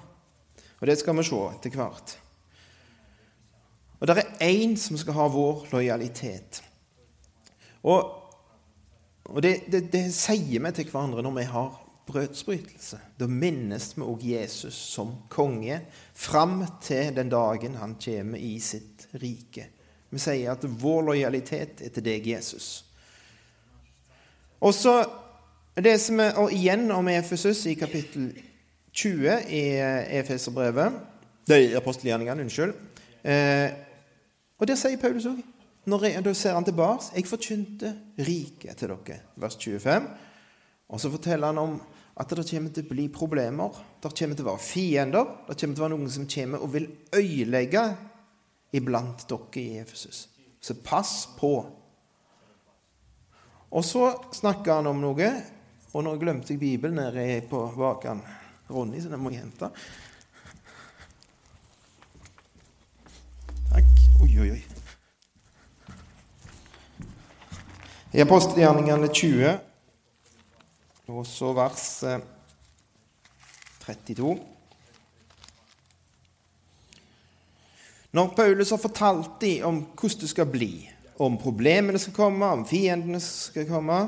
Og 0.79 0.87
det 0.87 0.97
skal 0.97 1.17
vi 1.17 1.25
se 1.27 1.41
etter 1.51 1.75
hvert. 1.77 2.15
Og 3.99 4.07
det 4.07 4.17
er 4.17 4.45
én 4.45 4.75
som 4.77 4.97
skal 4.97 5.17
ha 5.17 5.27
vår 5.33 5.67
lojalitet. 5.73 6.61
Og, 7.87 8.07
og 9.31 9.43
det, 9.43 9.53
det, 9.71 9.87
det, 9.93 10.07
sier 10.15 10.63
vi 10.63 10.71
til 10.75 10.89
hverandre 10.91 11.23
når 11.23 11.35
vi 11.37 11.45
har 11.51 11.75
brødsbrytelse. 12.07 12.99
Da 13.19 13.27
minnes 13.27 13.89
vi 13.95 14.03
òg 14.07 14.25
Jesus 14.27 14.75
som 14.93 15.13
konge 15.31 15.81
fram 16.15 16.61
til 16.83 17.15
den 17.15 17.31
dagen 17.31 17.79
han 17.79 17.97
kommer 17.99 18.39
i 18.39 18.57
sitt 18.63 19.07
rike. 19.21 19.69
Vi 20.09 20.19
sier 20.23 20.53
at 20.53 20.63
vår 20.63 21.09
lojalitet 21.11 21.83
er 21.83 21.91
til 21.91 22.05
deg, 22.05 22.27
Jesus. 22.27 22.85
Og 24.63 24.73
så 24.73 25.01
det 25.77 25.97
som 26.01 26.19
er, 26.23 26.37
og 26.39 26.53
igjen 26.55 26.87
om 26.91 27.07
Efesus 27.11 27.65
i 27.69 27.75
kapittel 27.77 28.31
20 28.97 29.35
i 29.53 29.59
Efeserbrevet 30.17 30.95
Det 31.47 31.57
er 31.59 31.77
apostelgjerningene, 31.77 32.47
unnskyld. 32.47 32.73
Eh, 33.23 33.69
Og 34.59 34.67
der 34.67 34.75
sier 34.75 34.97
Paulus 34.97 35.25
òg. 35.29 35.37
Da 35.87 36.33
ser 36.33 36.53
han 36.53 36.65
tilbake. 36.65 37.15
'Jeg 37.15 37.27
forkynte 37.27 37.95
riket 38.19 38.77
til 38.77 38.89
dere', 38.89 39.19
vers 39.35 39.55
25. 39.55 40.07
Og 40.89 40.99
så 40.99 41.09
forteller 41.09 41.47
han 41.47 41.57
om 41.57 41.81
at 42.19 42.29
det 42.29 42.49
kommer 42.49 42.69
til 42.73 42.83
å 42.83 42.89
bli 42.89 43.07
problemer. 43.07 43.69
Det 44.03 44.11
kommer 44.19 44.35
til 44.35 44.45
å 44.45 44.49
være 44.49 44.59
fiender. 44.59 45.25
Det 45.47 45.57
kommer 45.57 45.75
til 45.75 45.83
å 45.83 45.87
være 45.87 45.97
noen 45.97 46.11
som 46.11 46.27
kommer 46.27 46.59
og 46.59 46.73
vil 46.73 46.87
øyelegge 47.15 47.95
iblant 48.73 49.29
dere 49.29 49.61
i 49.61 49.77
Efesus. 49.79 50.27
Så 50.59 50.75
pass 50.83 51.29
på. 51.37 51.65
Og 53.71 53.83
så 53.83 54.11
snakker 54.33 54.73
han 54.73 54.87
om 54.87 55.01
noe, 55.01 55.31
og 55.93 56.03
nå 56.03 56.15
glemte 56.19 56.53
jeg 56.53 56.59
Bibelen 56.59 56.95
nede 56.95 57.47
på 57.47 57.63
baken. 57.77 58.21
Ronny, 58.69 58.99
så 59.01 59.09
den 59.09 59.19
må 59.19 59.31
jeg 59.31 59.45
hente. 59.45 59.71
Takk. 63.71 63.93
Oi, 64.21 64.33
oi, 64.39 64.51
oi. 64.51 64.76
I 68.15 68.21
apostelgjerningene 68.23 69.09
20 69.11 69.49
og 71.11 71.25
så 71.27 71.49
vers 71.51 71.81
32. 73.83 74.29
Eh, 74.31 74.37
Når 78.15 78.31
Paulus 78.37 78.71
har 78.71 78.79
fortalt 78.79 79.41
dem 79.41 79.65
om 79.67 79.81
hvordan 79.91 80.21
det 80.23 80.29
skal 80.31 80.47
bli, 80.47 80.87
om 81.19 81.35
problemene 81.37 81.99
skal 81.99 82.15
komme, 82.15 82.47
om 82.47 82.63
fiendene 82.65 83.19
skal 83.19 83.67
komme, 83.67 83.99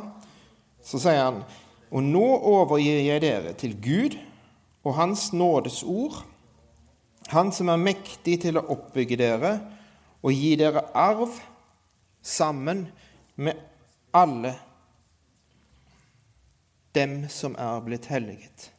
så 0.79 0.99
sier 1.03 1.19
han 1.25 1.43
Og 1.91 2.03
nå 2.05 2.23
overgir 2.23 3.01
jeg 3.03 3.21
dere 3.21 3.53
til 3.53 3.75
Gud 3.83 4.15
og 4.83 4.95
Hans 4.95 5.33
nådes 5.33 5.83
ord, 5.83 6.23
Han 7.27 7.51
som 7.51 7.67
er 7.67 7.77
mektig 7.83 8.41
til 8.41 8.57
å 8.57 8.63
oppbygge 8.71 9.17
dere 9.19 9.59
og 10.23 10.31
gi 10.31 10.55
dere 10.55 10.87
arv 10.95 11.35
sammen 12.23 12.87
med 13.35 13.68
alle 14.11 14.55
dem 16.97 17.29
som 17.29 17.55
er 17.59 17.81
blitt 17.85 18.09
helliget. 18.09 18.71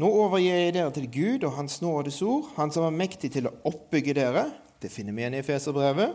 Nå 0.00 0.08
overgir 0.08 0.56
jeg 0.56 0.74
dere 0.74 0.92
til 0.96 1.08
Gud 1.12 1.44
og 1.44 1.58
Hans 1.58 1.80
nådes 1.84 2.22
ord, 2.24 2.48
Han 2.56 2.72
som 2.72 2.86
er 2.86 2.96
mektig 2.96 3.32
til 3.34 3.50
å 3.50 3.56
oppbygge 3.68 4.16
dere, 4.16 4.46
det 4.80 4.88
finner 4.88 5.12
vi 5.12 5.20
igjen 5.20 5.36
i 5.36 5.44
Feserbrevet, 5.44 6.14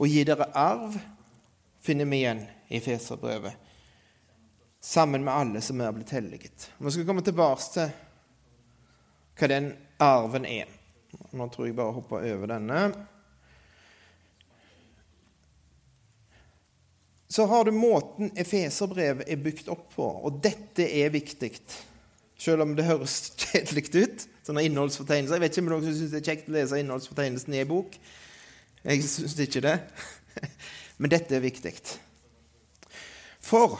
og 0.00 0.08
gi 0.08 0.22
dere 0.24 0.48
arv, 0.56 0.96
finner 1.84 2.08
vi 2.08 2.22
igjen 2.22 2.46
i 2.72 2.80
Feserbrevet, 2.80 3.52
sammen 4.80 5.24
med 5.24 5.34
alle 5.34 5.60
som 5.60 5.80
er 5.84 5.92
blitt 5.92 6.14
helliget. 6.16 6.70
Vi 6.78 6.94
skal 6.94 7.04
komme 7.08 7.24
tilbake 7.24 7.68
til 7.74 7.92
hva 9.36 9.48
den 9.52 9.74
arven 10.00 10.48
er. 10.48 10.68
Nå 11.36 11.48
tror 11.52 11.68
jeg 11.68 11.76
bare 11.76 11.96
hopper 11.96 12.24
over 12.24 12.54
denne. 12.54 12.80
Så 17.30 17.46
har 17.46 17.64
du 17.64 17.70
måten 17.70 18.32
Efeserbrevet 18.34 19.28
er 19.30 19.38
bygd 19.38 19.68
opp 19.70 19.84
på, 19.94 20.02
og 20.02 20.40
dette 20.42 20.82
er 20.82 21.12
viktig. 21.14 21.52
Selv 22.40 22.64
om 22.64 22.72
det 22.74 22.88
høres 22.88 23.20
kjedelig 23.44 23.84
ut, 23.94 24.24
sånne 24.48 24.64
innholdsfortegnelser. 24.66 25.36
Jeg 25.38 25.44
vet 25.44 25.54
ikke 25.54 25.66
om 25.66 25.70
noen 25.76 25.86
syns 25.86 26.10
det 26.10 26.18
er 26.22 26.26
kjekt 26.32 26.50
å 26.50 26.56
lese 26.56 26.80
innholdsfortegnelsen 26.82 27.54
i 27.54 27.62
en 27.62 27.70
bok. 27.70 27.94
Jeg 28.82 29.04
syns 29.06 29.36
ikke 29.44 29.62
det. 29.62 29.76
Men 31.00 31.12
dette 31.14 31.38
er 31.38 31.44
viktig. 31.44 31.74
For 33.46 33.78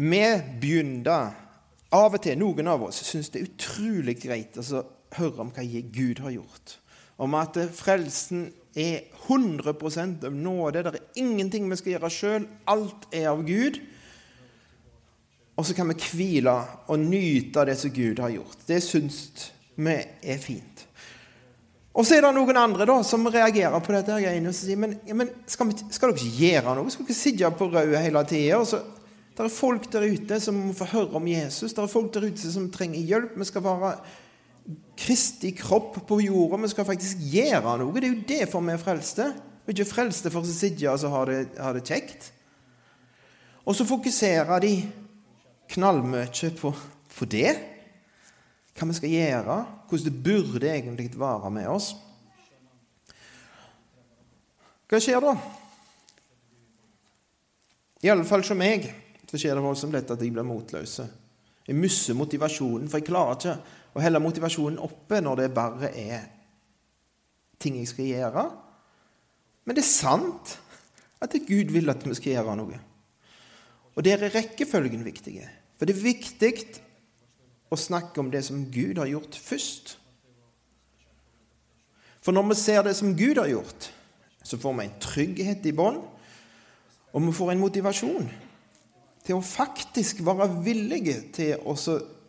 vi 0.00 0.24
begynner 0.62 1.38
Av 1.92 2.14
og 2.16 2.22
til, 2.24 2.38
noen 2.40 2.70
av 2.72 2.86
oss, 2.86 3.02
syns 3.04 3.28
det 3.28 3.42
er 3.42 3.48
utrolig 3.50 4.14
greit 4.22 4.56
å 4.56 4.62
høre 5.18 5.44
om 5.44 5.50
hva 5.52 5.64
Gud 5.92 6.22
har 6.24 6.32
gjort. 6.32 6.78
Om 7.20 7.36
at 7.36 7.58
frelsen 7.76 8.46
er 8.74 9.00
100% 9.26 10.24
av 10.26 10.34
nåde. 10.34 10.82
Det 10.82 10.94
er 10.94 11.20
ingenting 11.20 11.68
vi 11.70 11.78
skal 11.80 11.96
gjøre 11.96 12.12
sjøl. 12.12 12.46
Alt 12.72 13.08
er 13.12 13.28
av 13.32 13.42
Gud. 13.46 13.80
Og 15.56 15.66
så 15.68 15.76
kan 15.76 15.90
vi 15.92 15.98
hvile 16.00 16.54
og 16.88 17.02
nyte 17.02 17.66
det 17.68 17.76
som 17.78 17.92
Gud 17.92 18.22
har 18.22 18.32
gjort. 18.32 18.64
Det 18.66 18.80
syns 18.84 19.50
vi 19.76 19.98
er 19.98 20.40
fint. 20.40 20.86
Og 21.92 22.06
så 22.08 22.16
er 22.16 22.24
det 22.24 22.32
noen 22.32 22.56
andre 22.56 22.86
da, 22.88 22.96
som 23.04 23.28
reagerer 23.28 23.84
på 23.84 23.92
dette 23.92 24.16
greiene 24.16 24.48
og 24.48 24.56
sier 24.56 24.78
men, 24.80 24.94
ja, 25.04 25.16
men 25.16 25.28
skal, 25.44 25.68
vi, 25.68 25.76
skal, 25.92 26.08
dere 26.08 26.24
ikke 26.24 26.46
gjøre 26.46 26.76
noe? 26.78 26.92
Skal 26.92 27.04
dere 27.04 27.12
ikke 27.12 27.20
sitte 27.20 27.50
på 27.58 27.68
røde 27.68 28.00
hele 28.00 28.22
tida? 28.30 28.62
Det 29.32 29.44
er 29.44 29.52
folk 29.52 29.88
der 29.92 30.06
ute 30.08 30.38
som 30.40 30.56
må 30.56 30.72
få 30.76 30.88
høre 30.88 31.20
om 31.20 31.28
Jesus. 31.28 31.74
Det 31.76 31.84
er 31.84 31.92
folk 31.92 32.08
der 32.14 32.30
ute 32.30 32.52
som 32.52 32.70
trenger 32.72 33.04
hjelp. 33.12 33.36
Vi 33.36 33.48
skal 33.48 33.64
være 33.64 33.92
Kristi 35.02 35.50
kropp 35.56 35.96
på 36.06 36.20
jorda. 36.22 36.60
Vi 36.62 36.70
skal 36.70 36.86
faktisk 36.86 37.24
gjøre 37.32 37.78
noe. 37.80 37.94
Det 37.96 38.06
er 38.06 38.12
jo 38.12 38.28
derfor 38.28 38.62
vi 38.62 38.74
er 38.74 38.82
frelste. 38.82 39.28
Vi 39.62 39.72
er 39.72 39.78
ikke 39.78 39.94
frelste 39.94 40.30
for 40.30 40.44
å 40.44 40.52
sitte 40.52 40.90
og 40.90 41.14
ha 41.14 41.24
det, 41.30 41.40
det 41.56 41.84
kjekt. 41.86 42.30
Og 43.62 43.76
så 43.78 43.86
fokuserer 43.86 44.62
de 44.62 44.72
knallmye 45.72 46.50
på, 46.58 46.72
på 47.16 47.28
det. 47.30 47.52
Hva 48.72 48.88
vi 48.88 48.96
skal 48.96 49.12
gjøre, 49.12 49.58
hvordan 49.88 50.08
det 50.08 50.24
burde 50.24 50.70
egentlig 50.72 51.10
være 51.18 51.50
med 51.54 51.68
oss. 51.70 51.92
Hva 54.88 55.00
skjer 55.00 55.24
da? 55.24 55.36
I 58.02 58.10
alle 58.10 58.26
fall 58.28 58.42
hos 58.42 58.52
meg 58.58 58.88
så 59.30 59.38
skjer 59.38 59.56
det 59.56 59.64
voldsomt 59.64 59.94
lett 59.94 60.10
at 60.10 60.20
jeg 60.20 60.34
blir 60.34 60.44
motløse. 60.44 61.06
Jeg 61.64 61.78
mister 61.78 62.16
motivasjonen, 62.18 62.90
for 62.90 62.98
jeg 62.98 63.06
klarer 63.06 63.38
ikke 63.38 63.54
og 63.92 64.02
holde 64.02 64.22
motivasjonen 64.24 64.80
oppe 64.82 65.20
når 65.20 65.42
det 65.42 65.54
bare 65.54 65.90
er 65.98 66.28
ting 67.62 67.78
jeg 67.78 67.90
skal 67.90 68.08
gjøre. 68.08 68.44
Men 69.64 69.76
det 69.78 69.84
er 69.84 69.90
sant 69.90 70.56
at 71.22 71.34
det 71.34 71.44
Gud 71.46 71.70
vil 71.74 71.92
at 71.92 72.02
vi 72.06 72.16
skal 72.18 72.36
gjøre 72.36 72.56
noe. 72.58 72.78
Og 73.92 74.04
der 74.04 74.24
er 74.24 74.34
rekkefølgen 74.34 75.04
viktig. 75.04 75.36
For 75.76 75.86
det 75.86 75.96
er 75.96 76.06
viktig 76.06 76.54
å 77.72 77.78
snakke 77.78 78.20
om 78.20 78.30
det 78.32 78.42
som 78.46 78.64
Gud 78.72 78.98
har 79.00 79.10
gjort 79.10 79.36
først. 79.38 79.96
For 82.22 82.34
når 82.34 82.52
vi 82.52 82.58
ser 82.60 82.82
det 82.86 82.94
som 82.96 83.14
Gud 83.18 83.40
har 83.40 83.50
gjort, 83.50 83.90
så 84.42 84.58
får 84.58 84.74
vi 84.78 84.86
en 84.86 84.98
trygghet 85.02 85.68
i 85.68 85.74
bånd, 85.76 86.00
og 87.12 87.26
vi 87.26 87.34
får 87.36 87.52
en 87.52 87.60
motivasjon 87.60 88.28
til 89.22 89.38
å 89.38 89.44
faktisk 89.44 90.22
være 90.26 90.48
villige 90.64 91.18
til 91.36 91.60
å 91.68 91.76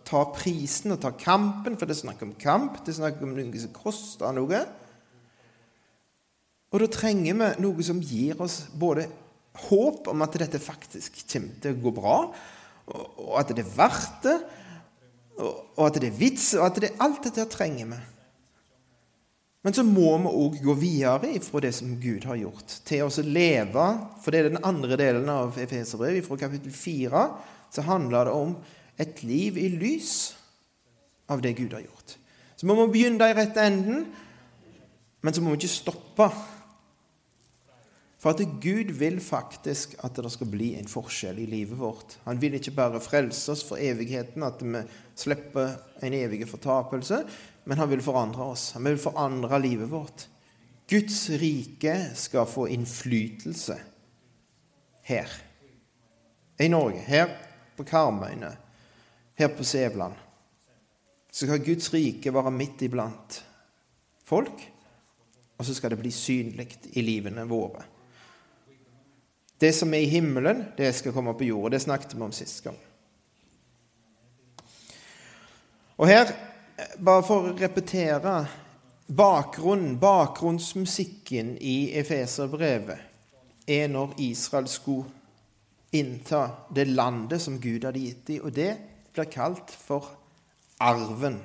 ta 0.07 0.23
prisen 0.35 0.95
og 0.95 1.01
ta 1.03 1.13
kampen, 1.17 1.77
for 1.77 1.87
det 1.87 1.95
er 1.95 2.03
snakk 2.03 2.23
om 2.25 2.33
kamp. 2.39 2.79
Det 2.83 2.93
er 2.93 2.99
snakk 3.01 3.21
om 3.23 3.35
noe 3.35 3.61
som 3.61 3.75
koster 3.75 4.35
noe. 4.35 4.63
Og 6.73 6.81
da 6.81 6.89
trenger 6.89 7.37
vi 7.37 7.51
noe 7.61 7.85
som 7.85 8.01
gir 8.01 8.39
oss 8.41 8.63
både 8.73 9.05
håp 9.67 10.09
om 10.09 10.25
at 10.25 10.39
dette 10.41 10.61
faktisk 10.61 11.19
kommer 11.29 11.59
til 11.61 11.75
å 11.75 11.81
gå 11.83 11.93
bra, 11.93 12.17
og 12.89 13.35
at 13.39 13.53
det 13.53 13.61
er 13.63 13.75
verdt 13.77 14.25
det, 14.25 14.39
og 15.37 15.83
at 15.85 15.99
det 16.01 16.09
er 16.09 16.17
vits, 16.17 16.51
og 16.57 16.65
at 16.67 16.81
det 16.81 16.89
er 16.89 17.05
alt 17.05 17.23
dette 17.25 17.45
trenger 17.53 17.91
vi. 17.93 18.01
Men 19.63 19.75
så 19.77 19.85
må 19.87 20.09
vi 20.19 20.31
òg 20.43 20.57
gå 20.65 20.73
videre 20.75 21.37
fra 21.45 21.61
det 21.63 21.71
som 21.77 21.93
Gud 22.01 22.25
har 22.27 22.35
gjort, 22.41 22.73
til 22.83 23.05
å 23.05 23.23
leve. 23.23 23.85
For 24.19 24.33
det 24.33 24.41
er 24.41 24.49
den 24.51 24.65
andre 24.67 24.97
delen 24.99 25.29
av 25.31 25.55
Efeserbrevet, 25.61 26.25
fra 26.27 26.35
kapittel 26.41 26.73
4, 26.75 27.21
så 27.71 27.85
handler 27.87 28.27
det 28.27 28.33
om 28.35 28.57
et 29.01 29.23
liv 29.25 29.57
i 29.57 29.69
lys 29.73 30.33
av 31.31 31.41
det 31.41 31.55
Gud 31.57 31.73
har 31.73 31.85
gjort. 31.85 32.17
Så 32.55 32.67
vi 32.67 32.75
må 32.75 32.87
begynne 32.87 33.29
i 33.29 33.35
rette 33.35 33.63
enden, 33.63 34.05
men 35.23 35.33
så 35.33 35.41
må 35.41 35.53
vi 35.53 35.63
ikke 35.63 35.71
stoppe. 35.71 36.27
For 38.23 38.31
at 38.31 38.59
Gud 38.63 38.93
vil 38.95 39.17
faktisk 39.19 39.97
at 40.05 40.15
det 40.15 40.31
skal 40.31 40.47
bli 40.51 40.69
en 40.79 40.87
forskjell 40.87 41.41
i 41.43 41.47
livet 41.49 41.75
vårt. 41.79 42.17
Han 42.23 42.39
vil 42.39 42.55
ikke 42.55 42.75
bare 42.75 43.01
frelse 43.03 43.51
oss 43.51 43.65
for 43.67 43.81
evigheten, 43.83 44.45
at 44.47 44.63
vi 44.63 44.83
slipper 45.19 45.73
en 46.03 46.15
evig 46.15 46.45
fortapelse, 46.47 47.23
men 47.67 47.79
han 47.79 47.91
vil 47.91 48.03
forandre 48.03 48.47
oss. 48.53 48.69
Han 48.77 48.87
vil 48.87 49.01
forandre 49.01 49.59
livet 49.63 49.91
vårt. 49.91 50.27
Guds 50.87 51.29
rike 51.41 51.95
skal 52.15 52.47
få 52.47 52.67
innflytelse 52.71 53.75
her 55.07 55.31
i 56.59 56.67
Norge, 56.71 57.03
her 57.03 57.31
på 57.75 57.83
Karmøyene, 57.87 58.53
her 59.35 59.47
på 59.47 59.63
Sævland, 59.63 60.13
så 61.31 61.45
skal 61.45 61.65
Guds 61.65 61.93
rike 61.93 62.33
være 62.33 62.51
midt 62.53 62.81
iblant 62.85 63.39
folk, 64.25 64.69
og 65.57 65.65
så 65.65 65.73
skal 65.73 65.93
det 65.93 66.01
bli 66.01 66.11
synlig 66.11 66.67
i 66.93 67.01
livene 67.01 67.45
våre. 67.49 67.83
Det 69.57 69.71
som 69.75 69.93
er 69.93 70.03
i 70.03 70.11
himmelen, 70.11 70.65
det 70.77 70.91
skal 70.95 71.13
komme 71.15 71.33
på 71.33 71.47
jorda. 71.47 71.77
Det 71.77 71.85
snakket 71.85 72.15
vi 72.17 72.21
om 72.21 72.31
sist 72.35 72.63
gang. 72.65 72.77
Og 75.95 76.09
her, 76.09 76.33
bare 76.99 77.23
for 77.23 77.47
å 77.47 77.55
repetere 77.55 78.33
bakgrunnen, 79.07 79.95
bakgrunnsmusikken 80.01 81.53
i 81.61 81.93
Efeserbrevet, 81.95 83.09
er 83.67 83.87
når 83.87 84.17
Israel 84.25 84.67
skulle 84.67 85.07
innta 85.95 86.49
det 86.75 86.89
landet 86.89 87.41
som 87.41 87.59
Gud 87.61 87.85
hadde 87.85 88.01
gitt 88.03 88.25
dem. 88.27 88.41
Og 88.43 88.51
det 88.51 88.71
blir 89.13 89.29
kalt 89.31 89.71
for 89.71 90.09
arven. 90.81 91.39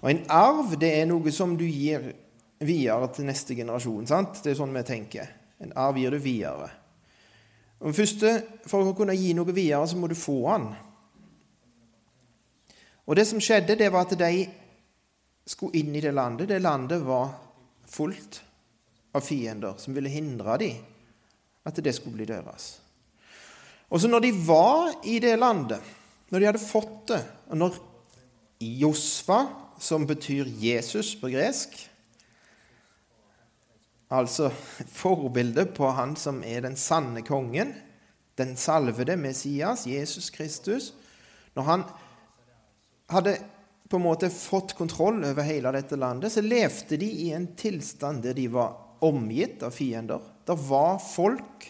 Og 0.00 0.10
En 0.10 0.24
arv 0.30 0.76
det 0.78 0.92
er 1.00 1.06
noe 1.10 1.32
som 1.34 1.56
du 1.58 1.64
gir 1.66 2.12
videre 2.60 3.08
til 3.14 3.26
neste 3.26 3.54
generasjon. 3.54 4.06
sant? 4.06 4.42
Det 4.42 4.52
er 4.52 4.58
sånn 4.58 4.74
vi 4.74 4.82
tenker. 4.86 5.28
En 5.60 5.72
arv 5.76 5.98
gir 5.98 6.10
du 6.10 6.18
videre. 6.18 6.70
Og 7.80 7.94
først, 7.94 8.24
For 8.66 8.84
å 8.84 8.94
kunne 8.94 9.16
gi 9.16 9.32
noe 9.34 9.52
videre, 9.52 9.86
så 9.86 9.96
må 9.96 10.08
du 10.08 10.14
få 10.14 10.42
den. 10.52 10.74
Og 13.06 13.16
det 13.16 13.26
som 13.26 13.40
skjedde, 13.40 13.78
det 13.78 13.92
var 13.92 14.04
at 14.04 14.18
de 14.18 14.48
skulle 15.46 15.78
inn 15.80 15.94
i 15.96 16.00
det 16.00 16.12
landet. 16.12 16.48
Det 16.48 16.60
landet 16.60 17.00
var 17.06 17.30
fullt 17.86 18.42
av 19.14 19.24
fiender 19.24 19.78
som 19.78 19.94
ville 19.94 20.12
hindre 20.12 20.58
dem 20.58 20.76
at 21.64 21.80
det 21.84 21.94
skulle 21.94 22.16
bli 22.16 22.26
deres. 22.28 22.80
Og 23.88 24.00
så 24.00 24.08
når 24.08 24.20
de 24.20 24.32
var 24.46 24.92
i 25.08 25.18
det 25.18 25.38
landet, 25.38 25.80
når 26.28 26.40
de 26.40 26.48
hadde 26.50 26.62
fått 26.62 27.08
det, 27.12 27.22
og 27.48 27.60
når 27.60 27.78
Josfa, 28.58 29.46
som 29.80 30.06
betyr 30.06 30.48
Jesus 30.60 31.14
på 31.20 31.30
gresk, 31.32 31.76
altså 34.08 34.50
forbildet 34.92 35.74
på 35.76 35.90
han 35.96 36.16
som 36.18 36.40
er 36.44 36.64
den 36.66 36.76
sanne 36.80 37.22
kongen, 37.26 37.74
den 38.38 38.56
salvede 38.56 39.16
Messias, 39.18 39.86
Jesus 39.86 40.30
Kristus 40.30 40.92
Når 41.54 41.62
han 41.66 41.82
hadde 43.10 43.32
på 43.88 43.96
en 43.96 44.04
måte 44.04 44.28
fått 44.30 44.76
kontroll 44.78 45.24
over 45.24 45.42
hele 45.42 45.72
dette 45.74 45.96
landet, 45.96 46.32
så 46.32 46.44
levde 46.44 47.00
de 47.00 47.08
i 47.08 47.30
en 47.34 47.48
tilstand 47.58 48.22
der 48.22 48.36
de 48.36 48.44
var 48.52 48.76
omgitt 49.02 49.62
av 49.66 49.72
fiender. 49.74 50.20
Det 50.44 50.54
var 50.68 51.00
folk 51.02 51.66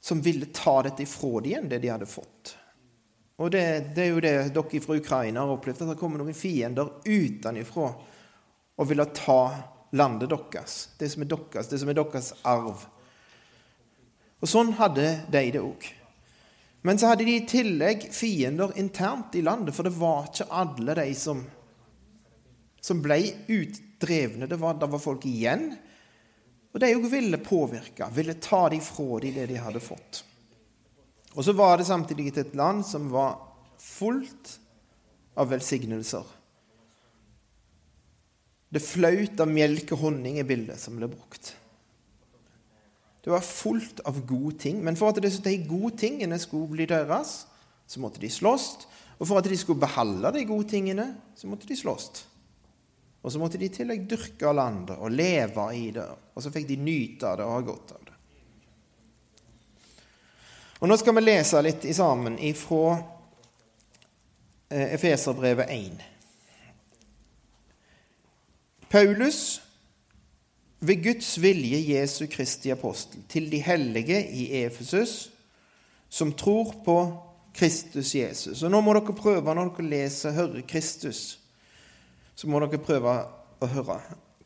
som 0.00 0.22
ville 0.24 0.48
ta 0.56 0.80
dette 0.82 1.04
ifra 1.04 1.36
dem 1.36 1.50
igjen, 1.50 1.68
det 1.68 1.82
de 1.84 1.92
hadde 1.92 2.08
fått. 2.08 2.56
Og 3.38 3.50
det, 3.54 3.64
det, 3.94 4.04
er 4.04 4.10
jo 4.10 4.22
det 4.22 4.34
dere 4.54 4.80
fra 4.82 4.96
Ukraina 4.98 5.44
har 5.44 5.54
opplevd, 5.54 5.84
at 5.84 5.92
det 5.92 6.00
kommer 6.00 6.18
noen 6.18 6.36
fiender 6.36 6.90
utenfra 7.06 7.90
og 8.78 8.88
ville 8.88 9.06
ta 9.14 9.42
landet 9.98 10.32
deres. 10.32 10.78
Det 10.98 11.10
som 11.12 11.22
er 11.22 11.30
deres, 11.30 11.70
det 11.70 11.78
som 11.78 11.90
er 11.90 11.98
deres 11.98 12.32
arv. 12.42 12.82
Og 14.38 14.50
sånn 14.50 14.74
hadde 14.78 15.06
de 15.30 15.44
det 15.54 15.62
òg. 15.62 15.86
Men 16.86 16.98
så 16.98 17.10
hadde 17.10 17.26
de 17.26 17.36
i 17.38 17.46
tillegg 17.46 18.08
fiender 18.14 18.74
internt 18.78 19.34
i 19.38 19.42
landet, 19.42 19.74
for 19.74 19.86
det 19.86 19.96
var 19.98 20.28
ikke 20.28 20.50
alle 20.54 20.94
de 20.98 21.08
som, 21.18 21.42
som 22.82 23.02
ble 23.02 23.18
utdrevne. 23.50 24.50
Det 24.50 24.58
var, 24.58 24.78
det 24.78 24.90
var 24.90 25.02
folk 25.02 25.26
igjen 25.30 25.72
og 26.78 26.82
de 26.82 26.94
òg 26.94 27.06
ville 27.10 27.40
påvirke, 27.42 28.06
ville 28.14 28.36
ta 28.38 28.68
de 28.70 28.80
fra 28.84 29.18
de 29.22 29.32
det 29.34 29.48
de 29.50 29.56
hadde 29.58 29.80
fått. 29.82 30.24
Og 31.38 31.46
så 31.46 31.54
var 31.54 31.78
det 31.78 31.86
samtidig 31.86 32.32
et 32.34 32.56
land 32.58 32.82
som 32.86 33.06
var 33.12 33.38
fullt 33.78 34.56
av 35.38 35.52
velsignelser. 35.52 36.26
Det 38.68 38.82
flaut 38.82 39.38
av 39.40 39.48
melk 39.48 39.94
og 39.94 40.02
honning 40.02 40.40
i 40.42 40.46
bildet 40.46 40.82
som 40.82 40.98
ble 40.98 41.06
brukt. 41.08 41.54
Det 43.22 43.30
var 43.30 43.44
fullt 43.44 44.02
av 44.08 44.18
gode 44.26 44.56
ting. 44.64 44.82
Men 44.84 44.98
for 44.98 45.14
at 45.14 45.22
de 45.22 45.54
gode 45.68 45.94
tingene 46.00 46.38
skulle 46.42 46.74
bli 46.74 46.88
deres, 46.90 47.46
så 47.86 48.02
måtte 48.02 48.20
de 48.20 48.30
slåss. 48.32 48.66
Og 49.18 49.26
for 49.26 49.38
at 49.38 49.48
de 49.48 49.56
skulle 49.58 49.82
beholde 49.82 50.32
de 50.34 50.44
gode 50.48 50.68
tingene, 50.70 51.06
så 51.38 51.48
måtte 51.50 51.68
de 51.70 51.78
slåss. 51.78 52.24
Og 53.22 53.32
så 53.34 53.40
måtte 53.40 53.58
de 53.60 53.66
i 53.66 53.74
tillegg 53.74 54.06
dyrke 54.08 54.52
landet 54.54 54.96
og 54.96 55.14
leve 55.14 55.64
i 55.74 55.88
det. 55.94 56.06
Og 56.34 56.44
så 56.44 56.52
fikk 56.54 56.68
de 56.68 56.78
nyte 56.80 57.30
av 57.30 57.40
det 57.40 57.46
og 57.46 57.56
ha 57.56 57.64
godt 57.66 57.96
av 57.96 58.04
det. 58.06 58.07
Og 60.78 60.88
Nå 60.88 60.96
skal 60.98 61.16
vi 61.16 61.24
lese 61.24 61.62
litt 61.62 61.86
sammen 61.96 62.38
ifra 62.38 62.98
eh, 64.70 64.94
Efeserbrevet 64.94 65.70
1. 65.74 66.04
Paulus, 68.88 69.60
ved 70.78 71.02
Guds 71.02 71.32
vilje 71.42 71.80
Jesu 71.82 72.26
Kristi 72.30 72.70
apostel, 72.70 73.24
til 73.28 73.50
de 73.50 73.58
hellige 73.62 74.20
i 74.30 74.62
Efesus, 74.62 75.30
som 76.08 76.32
tror 76.32 76.72
på 76.84 76.98
Kristus 77.54 78.14
Jesus. 78.14 78.62
Og 78.62 78.70
Nå 78.70 78.80
må 78.80 78.94
dere 78.94 79.18
prøve 79.18 79.54
når 79.54 79.74
dere 79.74 79.90
leser, 79.90 80.36
høre 80.38 80.62
Kristus 80.62 81.38
så 82.38 82.46
må 82.46 82.60
dere 82.62 82.78
prøve 82.78 83.12
å 83.58 83.68
høre 83.72 83.96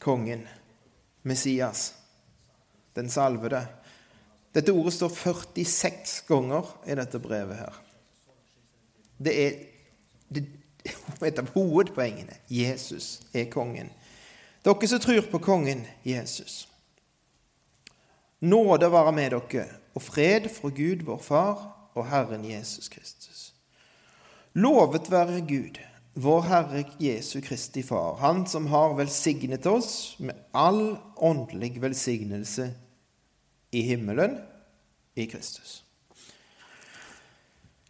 kongen, 0.00 0.46
Messias, 1.28 1.90
den 2.96 3.12
salvede. 3.12 3.60
Dette 4.52 4.72
ordet 4.72 4.94
står 4.94 5.08
46 5.08 6.22
ganger 6.28 6.68
i 6.86 6.96
dette 6.98 7.20
brevet 7.22 7.56
her. 7.56 7.78
Det 9.22 9.34
er 9.44 9.52
et 11.28 11.38
av 11.40 11.52
hovedpoengene. 11.54 12.36
Jesus 12.52 13.22
er 13.32 13.48
kongen. 13.52 13.92
Dere 14.62 14.88
som 14.90 15.00
tror 15.02 15.28
på 15.30 15.40
kongen 15.42 15.86
Jesus. 16.04 16.66
Nåde 18.42 18.90
være 18.90 19.14
med 19.14 19.36
dere, 19.36 19.68
og 19.94 20.02
fred 20.02 20.48
fra 20.50 20.68
Gud, 20.74 21.06
vår 21.06 21.22
Far, 21.22 21.64
og 21.94 22.08
Herren 22.10 22.44
Jesus 22.44 22.88
Kristus. 22.88 23.52
Lovet 24.52 25.10
være 25.10 25.40
Gud 25.46 25.78
vår 26.14 26.42
Herre 26.42 26.84
Jesu 27.00 27.40
Kristi 27.40 27.82
Far, 27.82 28.16
Han 28.20 28.46
som 28.46 28.66
har 28.66 28.94
velsignet 28.96 29.66
oss 29.66 30.16
med 30.18 30.36
all 30.52 30.96
åndelig 31.16 31.80
velsignelse 31.80 32.68
i 33.72 33.82
himmelen 33.86 34.36
i 35.16 35.26
Kristus. 35.30 35.80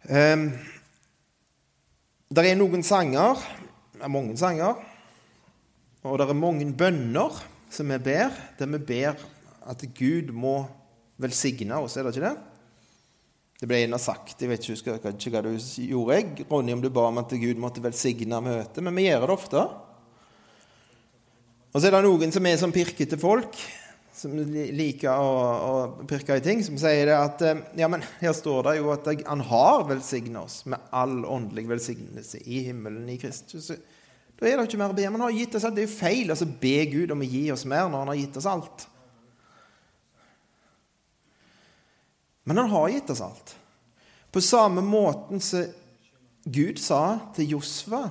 Um, 0.03 0.49
det 2.33 2.43
er 2.49 2.57
noen 2.57 2.83
sanger, 2.83 3.39
er 3.99 4.11
mange 4.11 4.35
sanger, 4.39 4.79
og 6.03 6.17
det 6.19 6.27
er 6.27 6.39
mange 6.39 6.67
bønner 6.75 7.37
som 7.71 7.91
vi 7.93 7.99
ber, 8.03 8.33
der 8.57 8.71
vi 8.73 8.79
ber 8.83 9.21
at 9.69 9.85
Gud 9.95 10.33
må 10.35 10.57
velsigne 11.21 11.77
oss, 11.79 11.95
er 11.97 12.07
det 12.07 12.15
ikke 12.15 12.25
det? 12.25 12.35
Det 13.61 13.69
ble 13.69 13.79
gjerne 13.79 13.99
sagt. 14.01 14.41
Jeg 14.41 14.49
vet 14.51 14.65
ikke, 14.65 14.97
ikke 14.97 15.31
hva 15.31 15.43
du 15.45 15.53
gjorde, 15.53 16.17
jeg, 16.17 16.47
Ronny, 16.49 16.73
om 16.75 16.81
du 16.83 16.89
ba 16.91 17.05
om 17.07 17.21
at 17.21 17.31
Gud 17.39 17.61
måtte 17.61 17.83
velsigne 17.83 18.41
møtet, 18.43 18.81
men 18.83 18.97
vi 18.97 19.05
gjør 19.07 19.23
det 19.23 19.37
ofte. 19.37 19.63
Og 21.71 21.79
så 21.79 21.87
er 21.87 21.95
det 21.95 22.03
noen 22.03 22.35
som 22.35 22.49
er 22.49 22.59
som 22.59 22.73
pirkete 22.75 23.17
folk, 23.21 23.55
som 24.13 24.35
liker 24.37 25.09
å, 25.09 25.31
å 25.69 26.05
pirke 26.09 26.37
i 26.37 26.43
ting, 26.45 26.61
som 26.65 26.77
sier 26.77 27.09
det 27.09 27.17
at 27.17 27.41
eh, 27.45 27.63
Ja, 27.79 27.89
men 27.89 28.05
her 28.19 28.35
står 28.37 28.67
det 28.67 28.75
jo 28.77 28.91
at 28.93 29.09
han 29.25 29.43
har 29.49 29.87
velsignet 29.89 30.39
oss 30.43 30.61
med 30.69 30.93
all 30.93 31.23
åndelig 31.25 31.65
velsignelse 31.71 32.43
i 32.45 32.61
himmelen 32.67 33.09
i 33.09 33.17
Kristus. 33.21 33.71
Da 34.37 34.47
er 34.49 34.57
det 34.57 34.67
ikke 34.67 34.79
mer 34.81 34.93
å 34.93 34.97
be. 34.97 35.05
Han 35.07 35.23
har 35.23 35.33
gitt 35.33 35.57
oss 35.57 35.65
alt. 35.65 35.77
Det 35.77 35.85
er 35.85 35.89
jo 35.89 35.95
feil 35.97 36.29
å 36.29 36.35
altså, 36.35 36.49
be 36.61 36.77
Gud 36.91 37.13
om 37.15 37.23
å 37.25 37.29
gi 37.29 37.45
oss 37.53 37.65
mer 37.69 37.87
når 37.87 38.03
han 38.03 38.11
har 38.13 38.19
gitt 38.21 38.39
oss 38.41 38.49
alt. 38.49 38.87
Men 42.43 42.59
han 42.59 42.73
har 42.73 42.89
gitt 42.91 43.13
oss 43.13 43.23
alt. 43.23 43.55
På 44.33 44.41
samme 44.43 44.83
måten 44.85 45.41
som 45.41 45.69
Gud 46.43 46.81
sa 46.81 47.31
til 47.35 47.53
Josfa 47.55 48.09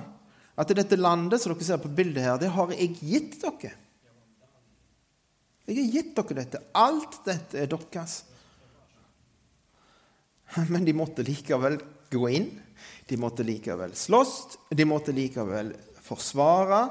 at 0.57 0.71
dette 0.73 0.97
landet 0.97 1.41
som 1.41 1.53
dere 1.53 1.65
ser 1.65 1.81
på 1.81 1.91
bildet 1.93 2.25
her, 2.25 2.37
det 2.41 2.49
har 2.53 2.71
jeg 2.73 2.95
gitt 3.01 3.39
dere. 3.43 3.75
Jeg 5.63 5.79
har 5.79 5.95
gitt 5.95 6.13
dere 6.17 6.37
dette. 6.41 6.61
Alt 6.75 7.21
dette 7.25 7.61
er 7.61 7.69
deres. 7.71 8.17
Men 10.69 10.85
de 10.85 10.95
måtte 10.95 11.25
likevel 11.25 11.79
gå 12.11 12.27
inn. 12.35 12.49
De 13.07 13.17
måtte 13.19 13.45
likevel 13.47 13.95
slåss. 13.97 14.35
De 14.69 14.85
måtte 14.87 15.15
likevel 15.15 15.71
forsvare. 16.03 16.83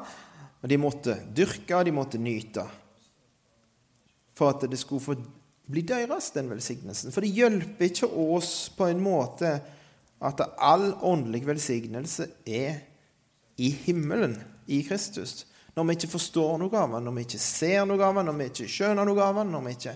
Og 0.62 0.70
de 0.70 0.78
måtte 0.80 1.18
dyrke, 1.34 1.76
og 1.76 1.84
de 1.86 1.94
måtte 1.94 2.20
nyte. 2.22 2.64
For 4.38 4.54
at 4.54 4.64
det 4.70 4.80
skulle 4.80 5.04
få 5.04 5.18
bli 5.72 5.84
deres, 5.86 6.30
den 6.34 6.48
velsignelsen. 6.50 7.12
For 7.12 7.24
det 7.24 7.34
hjelper 7.36 7.90
ikke 7.90 8.08
oss 8.08 8.70
på 8.76 8.88
en 8.88 9.02
måte 9.02 9.52
at 10.22 10.42
all 10.62 10.92
åndelig 11.02 11.44
velsignelse 11.48 12.28
er 12.46 12.82
i 13.60 13.70
himmelen, 13.84 14.38
i 14.70 14.80
Kristus. 14.86 15.42
Når 15.76 15.86
vi 15.88 15.96
ikke 15.96 16.12
forstår 16.12 16.58
noe 16.60 16.78
av 16.78 16.96
den, 16.96 17.06
når 17.06 17.16
vi 17.16 17.26
ikke 17.26 17.40
ser 17.40 17.86
noe 17.88 18.04
av 18.04 18.18
den, 18.18 18.28
når 18.28 18.38
vi 18.38 18.48
ikke 18.50 18.70
skjønner 18.74 19.08
noe 19.08 19.24
av 19.24 19.40
den, 19.40 19.52
når 19.54 19.66
vi 19.66 19.76
ikke 19.78 19.94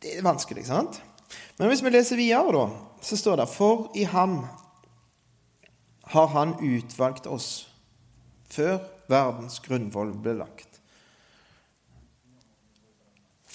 Det 0.00 0.16
er 0.16 0.24
vanskelig, 0.24 0.64
sant? 0.68 1.00
Men 1.58 1.68
hvis 1.68 1.82
vi 1.84 1.92
leser 1.92 2.16
videre, 2.16 2.52
da, 2.56 2.64
så 3.04 3.16
står 3.20 3.42
det 3.42 3.50
For 3.52 3.90
i 3.96 4.06
ham 4.08 4.42
har 6.10 6.32
han 6.32 6.56
utvalgt 6.64 7.28
oss 7.30 7.68
før 8.50 8.80
verdens 9.10 9.60
grunnvoll 9.62 10.14
ble 10.20 10.38
lagt 10.40 10.70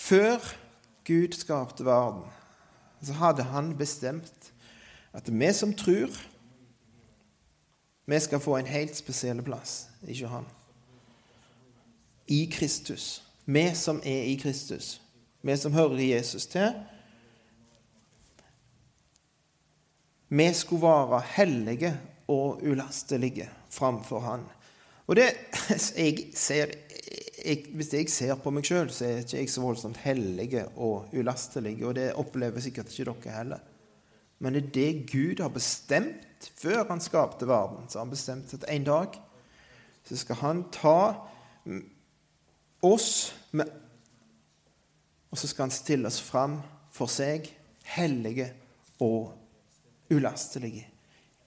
før 0.06 0.43
Gud 1.06 1.36
skapte 1.38 1.86
verden, 1.86 2.26
så 3.02 3.13
hadde 3.19 3.45
han 3.50 3.74
bestemt 3.78 4.52
at 5.15 5.30
vi 5.30 5.52
som 5.54 5.74
tror, 5.78 6.12
vi 8.06 8.20
skal 8.20 8.39
få 8.39 8.58
en 8.58 8.70
helt 8.70 8.96
spesiell 8.96 9.41
plass, 9.44 9.88
ikke 10.08 10.30
han. 10.30 10.46
I 12.28 12.46
Kristus. 12.52 13.24
Vi 13.46 13.65
som 13.76 14.02
er 14.06 14.30
i 14.30 14.36
Kristus. 14.41 15.02
Vi 15.41 15.58
som 15.58 15.74
hører 15.74 16.02
Jesus 16.02 16.46
til. 16.50 16.74
Vi 20.28 20.54
skulle 20.54 20.82
være 20.82 21.22
hellige 21.36 21.91
og 22.28 22.63
ulastelige 22.63 23.50
framfor 23.70 24.20
Han. 24.20 24.46
Og 25.08 25.15
det 25.15 25.30
jeg 25.98 26.32
ser 26.36 26.74
jeg, 27.46 27.65
Hvis 27.74 27.94
jeg 27.94 28.10
ser 28.10 28.36
på 28.41 28.50
meg 28.50 28.65
sjøl, 28.65 28.89
så 28.89 29.06
er 29.06 29.20
ikke 29.22 29.38
jeg 29.38 29.50
så 29.54 29.62
voldsomt 29.62 30.00
hellig 30.02 30.63
og 30.76 31.13
ulastelig. 31.13 31.76
Og 31.86 31.94
det 31.96 32.13
opplever 32.18 32.60
sikkert 32.60 32.89
ikke 32.89 33.12
dere 33.12 33.38
heller. 33.38 33.60
Men 34.39 34.54
det 34.54 34.63
er 34.63 34.71
det 34.76 35.12
Gud 35.12 35.41
har 35.41 35.54
bestemt 35.54 36.50
før 36.60 36.88
han 36.89 37.02
skapte 37.02 37.48
verden. 37.48 37.88
Så 37.89 38.00
har 38.00 38.06
han 38.06 38.13
bestemt 38.13 38.54
at 38.54 38.67
en 38.69 38.88
dag 38.88 39.21
så 40.06 40.17
skal 40.17 40.36
han 40.36 40.63
ta 40.71 41.00
oss 42.86 43.34
med, 43.52 43.71
Og 45.32 45.38
så 45.38 45.48
skal 45.48 45.63
han 45.63 45.71
stille 45.71 46.08
oss 46.08 46.21
fram 46.24 46.62
for 46.95 47.12
seg, 47.12 47.50
hellige 47.84 48.45
og 49.04 49.34
ulastelige. 50.08 50.86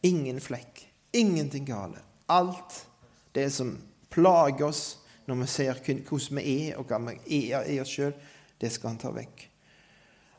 Ingen 0.04 0.40
flekk, 0.44 0.82
ingenting 1.16 1.64
gale. 1.64 2.02
Alt 2.28 2.82
det 3.32 3.46
som 3.54 3.78
plager 4.12 4.66
oss 4.66 4.98
når 5.24 5.40
vi 5.40 5.46
ser 5.46 5.80
hvordan 5.80 6.36
vi 6.36 6.44
er, 6.68 6.76
og 6.76 6.84
hva 6.84 6.98
vi 7.00 7.40
er 7.48 7.64
i 7.64 7.78
oss 7.80 7.94
sjøl, 7.96 8.12
det 8.60 8.74
skal 8.74 8.92
han 8.92 9.00
ta 9.00 9.14
vekk. 9.14 9.48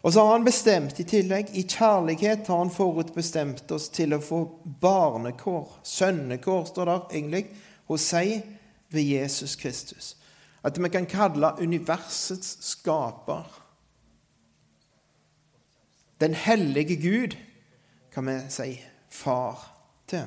Og 0.01 0.13
så 0.13 0.23
har 0.23 0.31
han 0.31 0.45
bestemt 0.47 0.99
i 0.99 1.03
tillegg, 1.03 1.49
i 1.51 1.65
kjærlighet 1.67 2.47
har 2.47 2.61
han 2.61 2.71
forutbestemt 2.71 3.71
oss 3.75 3.89
til 3.91 4.15
å 4.15 4.21
få 4.23 4.43
barnekår, 4.81 5.81
sønnekår, 5.83 6.69
står 6.69 6.87
der 6.87 7.01
egentlig, 7.11 7.43
hos 7.91 8.05
seg 8.13 8.45
ved 8.93 9.03
Jesus 9.03 9.57
Kristus. 9.59 10.13
At 10.63 10.79
vi 10.79 10.91
kan 10.91 11.07
kalle 11.07 11.55
universets 11.59 12.57
skaper 12.71 13.47
Den 16.19 16.33
hellige 16.33 16.95
Gud, 16.99 17.35
kan 18.11 18.27
vi 18.27 18.33
si, 18.51 18.73
far 19.09 19.61
til. 20.07 20.25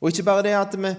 Og 0.00 0.10
ikke 0.10 0.24
bare 0.26 0.42
det 0.42 0.56
at 0.58 0.74
vi 0.74 0.90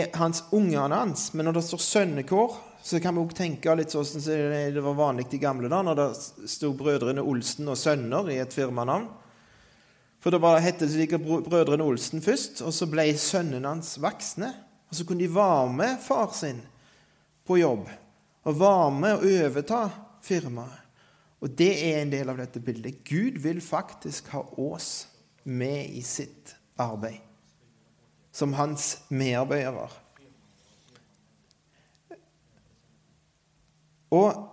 er 0.00 0.10
hans 0.18 0.42
ungene 0.52 0.94
hans, 0.94 1.30
men 1.34 1.48
når 1.48 1.56
det 1.56 1.62
står 1.64 1.80
sønnekår, 1.80 2.58
så 2.82 3.00
kan 3.00 3.14
vi 3.14 3.22
også 3.22 3.36
tenke 3.42 3.74
litt 3.76 3.92
sånn 3.92 4.06
som 4.08 4.22
det 4.24 4.82
var 4.82 4.96
vanlig 4.96 5.28
i 5.36 5.40
gamle 5.42 5.68
dager, 5.68 5.86
når 5.90 5.98
det 5.98 6.48
sto 6.50 6.72
Brødrene 6.76 7.22
Olsen 7.22 7.68
og 7.68 7.78
Sønner 7.78 8.30
i 8.32 8.40
et 8.40 8.56
firmanavn. 8.56 9.08
For 10.20 10.32
da 10.32 10.40
bare 10.40 10.60
het 10.64 10.82
det 10.82 10.90
sikkert 10.92 11.24
Brødrene 11.24 11.84
Olsen 11.84 12.24
først, 12.24 12.60
og 12.64 12.74
så 12.76 12.88
ble 12.90 13.06
sønnene 13.16 13.68
hans 13.68 13.94
voksne. 14.00 14.50
Og 14.90 14.98
så 14.98 15.06
kunne 15.06 15.22
de 15.22 15.32
være 15.32 15.70
med 15.72 16.00
far 16.02 16.32
sin 16.36 16.60
på 17.46 17.60
jobb, 17.60 17.88
og 18.44 18.60
være 18.60 18.90
med 18.96 19.16
og 19.20 19.26
overta 19.30 19.84
firmaet. 20.24 20.76
Og 21.40 21.54
det 21.56 21.70
er 21.72 22.02
en 22.02 22.12
del 22.12 22.28
av 22.28 22.36
dette 22.36 22.60
bildet. 22.60 23.00
Gud 23.08 23.38
vil 23.40 23.62
faktisk 23.64 24.28
ha 24.34 24.42
oss 24.60 25.08
med 25.48 25.88
i 25.96 26.02
sitt 26.04 26.52
arbeid 26.76 27.22
som 28.32 28.52
hans 28.54 28.98
medarbeidere. 29.08 29.88
Og 34.10 34.46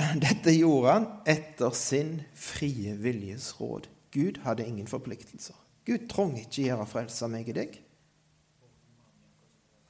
dette 0.24 0.54
gjorde 0.54 0.94
han 0.94 1.08
etter 1.28 1.74
sin 1.76 2.20
frie 2.34 2.94
viljes 2.98 3.52
råd. 3.60 3.88
Gud 4.14 4.40
hadde 4.44 4.66
ingen 4.66 4.88
forpliktelser. 4.90 5.56
Gud 5.86 6.08
trenger 6.10 6.44
ikke 6.44 6.66
gjøre 6.68 6.86
frelse 6.88 7.28
meg 7.30 7.50
og 7.50 7.58
deg. 7.58 7.78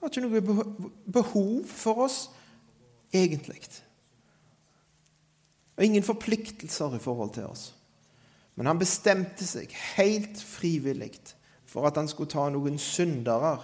Han 0.01 0.09
har 0.09 0.13
ikke 0.13 0.25
noe 0.25 0.93
behov 1.13 1.67
for 1.69 2.07
oss 2.07 2.21
egentlig. 3.13 3.61
Og 5.77 5.85
ingen 5.85 6.05
forpliktelser 6.05 6.97
i 6.97 7.03
forhold 7.03 7.35
til 7.37 7.49
oss. 7.49 7.71
Men 8.57 8.69
han 8.69 8.81
bestemte 8.81 9.45
seg 9.49 9.73
helt 9.97 10.41
frivillig 10.41 11.15
for 11.69 11.87
at 11.89 11.97
han 12.01 12.09
skulle 12.11 12.33
ta 12.33 12.49
noen 12.53 12.81
syndere, 12.83 13.55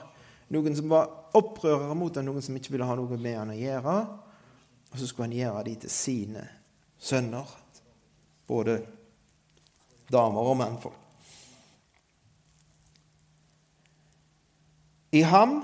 noen 0.54 0.76
som 0.78 0.92
var 0.92 1.10
opprørere 1.36 1.96
mot 1.98 2.16
ham, 2.16 2.28
noen 2.28 2.44
som 2.44 2.56
ikke 2.56 2.72
ville 2.72 2.86
ha 2.88 2.94
noe 2.96 3.18
med 3.18 3.36
han 3.36 3.52
å 3.52 3.58
gjøre, 3.58 3.96
og 4.96 5.00
så 5.00 5.06
skulle 5.10 5.26
han 5.28 5.36
gjøre 5.36 5.64
de 5.66 5.74
til 5.82 5.90
sine 5.92 6.42
sønner, 6.96 7.50
både 8.48 8.78
damer 10.08 10.40
og 10.40 10.56
mannfolk. 10.56 11.02
I 15.12 15.20
ham 15.20 15.58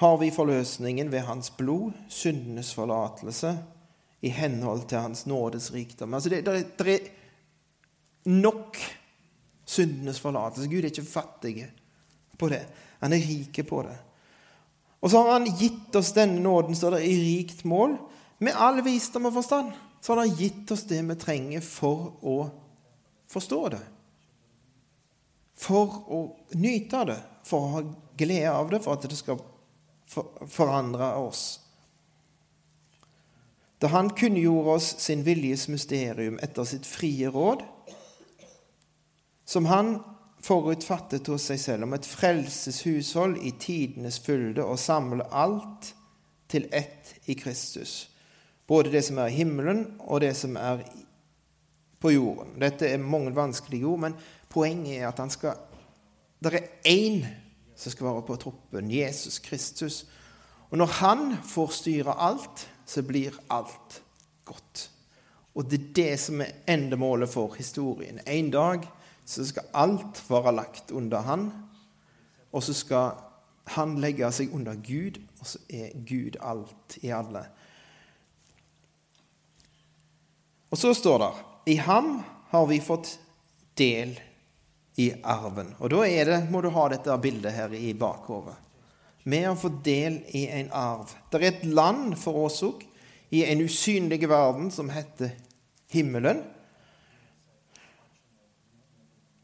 har 0.00 0.16
vi 0.16 0.30
forløsningen 0.32 1.12
ved 1.12 1.26
hans 1.28 1.50
blod, 1.50 1.92
syndenes 2.08 2.72
forlatelse, 2.74 3.58
i 4.24 4.32
henhold 4.32 4.88
til 4.88 4.98
hans 5.04 5.26
nådes 5.26 5.72
rikdom. 5.74 6.14
Altså 6.14 6.32
det, 6.32 6.46
det, 6.46 6.78
det 6.78 6.94
er 6.94 7.08
nok 8.24 8.80
syndenes 9.64 10.20
forlatelse. 10.20 10.68
Gud 10.70 10.80
er 10.80 10.88
ikke 10.88 11.04
fattig 11.04 11.66
på 12.38 12.48
det. 12.48 12.64
Han 13.04 13.12
er 13.12 13.28
rik 13.28 13.60
på 13.68 13.82
det. 13.82 13.98
Og 15.00 15.10
så 15.10 15.20
har 15.24 15.38
han 15.38 15.48
gitt 15.56 15.96
oss 15.96 16.12
denne 16.16 16.40
nåden, 16.40 16.76
står 16.76 16.98
det, 16.98 17.04
i 17.08 17.20
rikt 17.20 17.64
mål. 17.64 17.96
Med 18.40 18.56
all 18.56 18.80
visdom 18.84 19.28
og 19.28 19.36
forstand 19.36 19.72
så 20.00 20.14
har 20.14 20.24
han 20.24 20.36
gitt 20.36 20.70
oss 20.72 20.86
det 20.88 21.00
vi 21.04 21.16
trenger 21.20 21.64
for 21.64 22.12
å 22.24 22.36
forstå 23.30 23.62
det. 23.74 23.80
For 25.60 25.96
å 26.08 26.20
nyte 26.56 27.04
det, 27.10 27.18
for 27.44 27.66
å 27.66 27.72
ha 27.74 27.82
glede 28.16 28.52
av 28.52 28.70
det, 28.72 28.80
for 28.84 28.96
at 28.96 29.04
det 29.04 29.18
skal 29.18 29.42
forandre 30.08 31.12
oss. 31.20 31.60
Da 33.80 33.88
han 33.92 34.10
kunngjorde 34.16 34.76
oss 34.76 34.88
sin 35.00 35.22
viljes 35.24 35.68
mysterium 35.68 36.38
etter 36.42 36.64
sitt 36.68 36.88
frie 36.88 37.28
råd, 37.32 37.62
som 39.44 39.68
han 39.68 39.98
forutfattet 40.40 41.28
hos 41.28 41.48
seg 41.50 41.60
selv, 41.60 41.84
om 41.84 41.96
et 41.96 42.08
frelseshushold 42.08 43.40
i 43.44 43.52
tidenes 43.60 44.20
fylde, 44.24 44.64
og 44.64 44.80
samle 44.80 45.26
alt 45.28 45.92
til 46.50 46.68
ett 46.72 47.14
i 47.28 47.36
Kristus. 47.38 48.09
Både 48.70 48.92
det 48.92 49.02
som 49.02 49.18
er 49.18 49.32
i 49.32 49.38
himmelen, 49.40 49.82
og 49.98 50.20
det 50.22 50.36
som 50.38 50.54
er 50.56 50.84
på 52.00 52.12
jorden. 52.14 52.54
Dette 52.62 52.86
er 52.86 53.02
mange 53.02 53.32
vanskelige 53.34 53.86
ord, 53.90 54.04
men 54.06 54.14
poenget 54.48 55.00
er 55.00 55.08
at 55.08 55.18
han 55.18 55.30
skal 55.30 55.58
Det 56.40 56.54
er 56.54 56.68
én 56.88 57.26
som 57.76 57.92
skal 57.92 58.06
være 58.06 58.22
på 58.22 58.36
troppen, 58.36 58.90
Jesus 58.90 59.38
Kristus. 59.38 60.06
Og 60.70 60.78
når 60.78 60.86
han 60.86 61.36
får 61.44 61.66
styre 61.66 62.14
alt, 62.16 62.68
så 62.86 63.02
blir 63.02 63.36
alt 63.50 64.02
godt. 64.44 64.90
Og 65.54 65.70
det 65.70 65.80
er 65.80 65.92
det 65.94 66.20
som 66.20 66.40
er 66.40 66.54
endemålet 66.68 67.28
for 67.28 67.54
historien. 67.58 68.20
En 68.26 68.50
dag 68.50 68.86
så 69.26 69.44
skal 69.46 69.68
alt 69.74 70.22
være 70.30 70.54
lagt 70.54 70.90
under 70.90 71.20
han, 71.20 71.52
og 72.52 72.62
så 72.62 72.72
skal 72.74 73.10
han 73.74 73.98
legge 74.00 74.32
seg 74.32 74.54
under 74.54 74.74
Gud, 74.74 75.20
og 75.40 75.46
så 75.46 75.58
er 75.68 75.92
Gud 76.06 76.38
alt 76.40 76.98
i 77.02 77.12
alle. 77.14 77.44
Og 80.70 80.78
så 80.78 80.94
står 80.94 81.18
det 81.18 81.30
i 81.72 81.76
ham 81.76 82.20
har 82.50 82.66
vi 82.66 82.80
fått 82.80 83.18
del 83.78 84.14
i 84.96 85.12
arven. 85.22 85.74
Og 85.78 85.90
da 85.90 86.04
det, 86.06 86.38
må 86.50 86.60
du 86.62 86.70
ha 86.74 86.88
dette 86.90 87.16
bildet 87.22 87.54
her 87.54 87.74
i 87.74 87.92
bakhodet. 87.94 88.54
Vi 89.22 89.42
har 89.44 89.56
fått 89.56 89.82
del 89.84 90.22
i 90.26 90.46
en 90.48 90.70
arv. 90.72 91.10
Det 91.30 91.40
er 91.40 91.48
et 91.50 91.66
land 91.68 92.16
for 92.18 92.46
oss 92.46 92.62
òg, 92.66 92.86
i 93.30 93.44
en 93.46 93.60
usynlig 93.62 94.24
verden 94.26 94.70
som 94.74 94.88
heter 94.90 95.36
himmelen. 95.92 96.40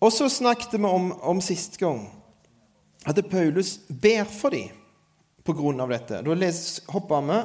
Og 0.02 0.12
så 0.12 0.28
snakket 0.30 0.74
vi 0.74 0.84
om, 0.84 1.12
om 1.22 1.42
sist 1.44 1.78
gang 1.78 2.08
at 3.06 3.20
Paulus 3.30 3.76
ber 3.88 4.26
for 4.26 4.50
dem 4.50 4.74
på 5.46 5.54
grunn 5.54 5.80
av 5.80 5.92
dette. 5.94 6.24
Da 6.26 6.50
hopper 6.90 7.22
vi 7.30 7.38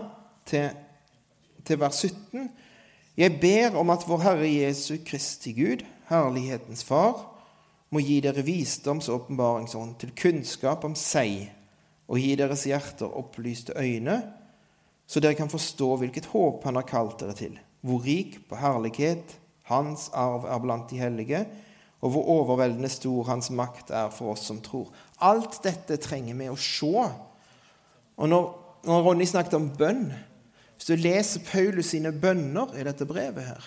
til, 0.49 0.73
til 1.67 1.79
vers 1.83 2.01
17. 2.01 2.49
Jeg 3.17 3.39
ber 3.41 3.75
om 3.75 3.89
at 3.91 4.05
vår 4.07 4.21
Herre 4.23 4.47
Jesu 4.47 4.95
Kristi 5.05 5.51
Gud, 5.51 5.83
herlighetens 6.07 6.83
Far, 6.87 7.25
må 7.91 7.99
gi 7.99 8.21
dere 8.23 8.43
visdoms- 8.47 9.09
og 9.11 9.25
åpenbaringsånd 9.25 9.97
til 9.99 10.13
kunnskap 10.15 10.85
om 10.87 10.95
seg, 10.95 11.49
og 12.07 12.21
gi 12.23 12.37
deres 12.39 12.63
hjerter 12.69 13.11
opplyste 13.19 13.75
øyne, 13.75 14.21
så 15.07 15.19
dere 15.19 15.35
kan 15.35 15.51
forstå 15.51 15.89
hvilket 15.99 16.29
håp 16.31 16.63
Han 16.63 16.79
har 16.79 16.87
kalt 16.87 17.19
dere 17.19 17.35
til, 17.35 17.59
hvor 17.81 17.99
rik 18.05 18.39
på 18.47 18.55
herlighet 18.55 19.35
Hans 19.67 20.09
arv 20.13 20.45
er 20.47 20.59
blant 20.63 20.89
de 20.89 20.97
hellige, 20.99 21.45
og 22.01 22.11
hvor 22.11 22.29
overveldende 22.33 22.89
stor 22.89 23.23
hans 23.23 23.51
makt 23.51 23.91
er 23.91 24.09
for 24.09 24.33
oss 24.33 24.47
som 24.49 24.61
tror. 24.63 24.87
Alt 25.21 25.59
dette 25.63 25.99
trenger 26.01 26.35
vi 26.35 26.47
å 26.49 26.57
se. 26.57 27.03
Og 28.17 28.29
når, 28.29 28.47
når 28.87 29.03
Ronny 29.05 29.27
snakket 29.29 29.53
om 29.59 29.69
bønn 29.77 30.07
Hvis 30.81 30.87
du 30.87 30.97
leser 30.97 31.43
Paulus 31.45 31.91
sine 31.91 32.09
bønner 32.09 32.71
i 32.73 32.81
dette 32.81 33.05
brevet 33.05 33.43
her, 33.45 33.65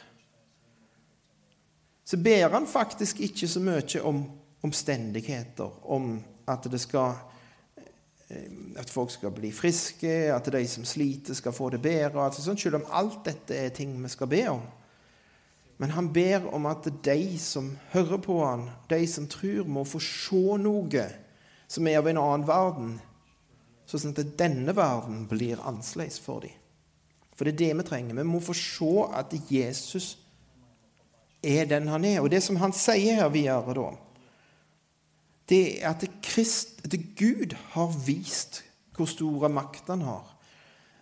så 2.02 2.18
ber 2.18 2.48
han 2.50 2.66
faktisk 2.66 3.20
ikke 3.22 3.46
så 3.46 3.60
mye 3.62 4.00
om 4.02 4.24
omstendigheter, 4.66 5.76
om 5.94 6.16
at 6.50 6.66
det 6.66 6.80
skal 6.82 7.12
eh, 7.78 8.48
at 8.82 8.90
folk 8.90 9.12
skal 9.14 9.30
bli 9.30 9.52
friske, 9.54 10.10
at 10.34 10.50
de 10.56 10.64
som 10.66 10.82
sliter, 10.82 11.38
skal 11.38 11.54
få 11.54 11.68
det 11.76 11.80
bedre. 11.84 12.24
Altså 12.24 12.42
sånn, 12.42 12.58
selv 12.58 12.80
om 12.80 12.90
alt 12.90 13.22
dette 13.30 13.60
er 13.62 13.70
ting 13.70 13.94
vi 13.94 14.10
skal 14.10 14.32
be 14.34 14.42
om. 14.56 14.66
Men 15.78 15.94
han 15.94 16.10
ber 16.18 16.50
om 16.50 16.66
at 16.66 16.90
de 17.06 17.38
som 17.38 17.76
hører 17.94 18.18
på 18.26 18.40
han, 18.42 18.66
de 18.90 19.00
som 19.06 19.30
tror, 19.30 19.62
må 19.70 19.86
få 19.86 20.02
se 20.02 20.58
noe 20.66 21.06
som 21.70 21.86
er 21.86 22.02
av 22.02 22.10
en 22.10 22.22
annen 22.26 22.50
verden, 22.50 22.92
sånn 23.86 24.18
at 24.18 24.34
denne 24.34 24.74
verden 24.74 25.28
blir 25.30 25.62
annerledes 25.62 26.18
for 26.18 26.42
dem. 26.42 26.58
For 27.34 27.46
det 27.46 27.54
er 27.54 27.60
det 27.62 27.78
vi 27.78 27.86
trenger. 27.88 28.14
Vi 28.14 28.26
må 28.28 28.40
få 28.40 28.54
se 28.56 28.92
at 29.18 29.34
Jesus 29.50 30.18
er 31.42 31.66
den 31.68 31.88
han 31.88 32.04
er. 32.04 32.20
Og 32.22 32.30
det 32.30 32.42
som 32.42 32.58
han 32.62 32.72
sier 32.72 33.20
her 33.20 33.32
videre, 33.32 33.74
da, 33.76 33.88
det 35.50 35.64
er 35.82 35.90
at, 35.90 36.06
Christ, 36.24 36.80
at 36.86 36.94
Gud 37.18 37.56
har 37.74 37.92
vist 38.06 38.62
hvor 38.94 39.10
store 39.10 39.50
makt 39.50 39.90
han 39.90 40.04
har. 40.06 40.28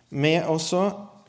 Med 0.09 0.43
også 0.49 0.87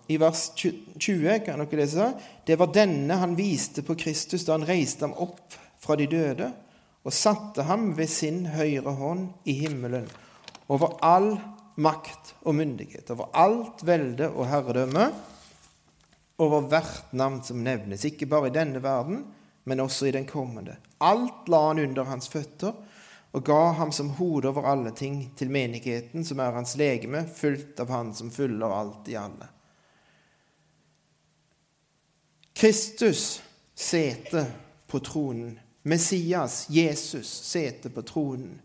i 0.08 0.16
vers 0.20 0.50
20 0.56 1.38
kan 1.44 1.60
dere 1.60 1.80
lese 1.80 2.10
det 2.46 2.58
var 2.60 2.72
denne 2.74 3.16
han 3.20 3.36
viste 3.38 3.84
på 3.84 3.96
Kristus 3.96 4.44
da 4.44 4.58
han 4.58 4.66
reiste 4.68 5.06
ham 5.06 5.14
opp 5.16 5.56
fra 5.80 5.96
de 5.96 6.08
døde 6.10 6.50
og 7.04 7.12
satte 7.12 7.64
ham 7.68 7.92
ved 7.96 8.08
sin 8.12 8.44
høyre 8.52 8.92
hånd 8.98 9.28
i 9.48 9.56
himmelen 9.62 10.08
over 10.68 10.96
all 11.04 11.34
makt 11.74 12.34
og 12.42 12.54
myndighet, 12.54 13.10
over 13.10 13.30
alt 13.34 13.82
velde 13.86 14.28
og 14.30 14.48
herredømme, 14.48 15.08
over 16.38 16.66
hvert 16.70 17.12
navn 17.14 17.40
som 17.46 17.62
nevnes, 17.62 18.04
ikke 18.06 18.26
bare 18.30 18.50
i 18.50 18.54
denne 18.54 18.82
verden, 18.82 19.24
men 19.64 19.80
også 19.80 20.08
i 20.08 20.14
den 20.14 20.26
kommende. 20.26 20.76
Alt 21.00 21.48
la 21.48 21.68
han 21.68 21.82
under 21.82 22.10
hans 22.10 22.28
føtter 22.28 22.74
og 23.34 23.42
ga 23.46 23.72
ham 23.78 23.90
som 23.92 24.12
hode 24.18 24.48
over 24.48 24.66
alle 24.70 24.92
ting 24.94 25.32
til 25.36 25.50
menigheten, 25.50 26.24
som 26.24 26.38
er 26.38 26.54
hans 26.54 26.76
legeme, 26.78 27.24
fulgt 27.26 27.80
av 27.82 27.90
Han 27.90 28.12
som 28.14 28.30
fyller 28.30 28.70
alt 28.70 29.08
i 29.10 29.16
alle. 29.18 29.48
Kristus 32.54 33.42
sete 33.74 34.46
på 34.86 35.00
tronen. 35.02 35.58
Messias, 35.82 36.66
Jesus, 36.70 37.26
sete 37.26 37.90
på 37.90 38.02
tronen. 38.02 38.60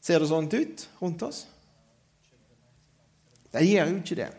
Ser 0.00 0.20
det 0.20 0.28
sånt 0.30 0.54
ut 0.54 0.88
rundt 1.00 1.22
oss? 1.22 1.46
Det 3.54 3.62
gjør 3.68 3.90
jo 3.90 3.98
ikke 4.00 4.18
det. 4.18 4.30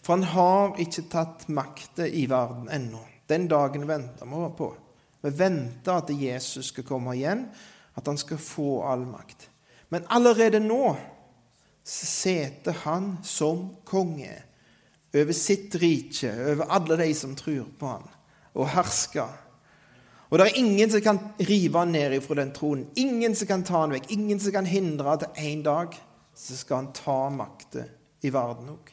For 0.00 0.16
han 0.16 0.28
har 0.32 0.78
ikke 0.80 1.08
tatt 1.12 1.48
makta 1.52 2.06
i 2.08 2.24
verden 2.30 2.70
ennå. 2.72 3.02
Den 3.28 3.46
dagen 3.50 3.84
venter 3.88 4.26
vi 4.26 4.46
på. 4.56 4.70
Vi 5.20 5.32
venter 5.36 6.00
at 6.00 6.10
Jesus 6.10 6.70
skal 6.72 6.86
komme 6.88 7.14
igjen, 7.18 7.44
at 7.94 8.06
han 8.08 8.18
skal 8.18 8.40
få 8.40 8.80
all 8.88 9.04
makt. 9.04 9.50
Men 9.92 10.08
allerede 10.08 10.62
nå 10.62 10.94
seter 11.84 12.80
han 12.86 13.18
som 13.26 13.66
konge 13.84 14.32
over 15.14 15.36
sitt 15.36 15.74
rike, 15.82 16.30
over 16.32 16.70
alle 16.70 16.96
de 17.02 17.12
som 17.18 17.36
tror 17.36 17.68
på 17.78 17.92
han, 17.92 18.08
og 18.54 18.70
hersker. 18.72 19.36
Og 20.30 20.38
det 20.38 20.46
er 20.46 20.60
ingen 20.62 20.90
som 20.92 21.02
kan 21.02 21.18
rive 21.42 21.78
han 21.82 21.92
ned 21.92 22.14
fra 22.22 22.38
den 22.38 22.52
tronen. 22.54 22.86
Ingen 22.94 23.34
som 23.34 23.50
kan 23.50 23.64
ta 23.66 23.82
han 23.82 23.96
vekk. 23.96 24.12
Ingen 24.14 24.38
som 24.40 24.54
kan 24.54 24.68
hindre 24.70 25.16
at 25.16 25.24
en 25.42 25.64
dag 25.66 25.96
så 26.38 26.56
skal 26.56 26.84
han 26.84 26.92
ta 26.94 27.24
makta 27.34 27.88
i 28.26 28.32
verden 28.32 28.72
òg. 28.74 28.92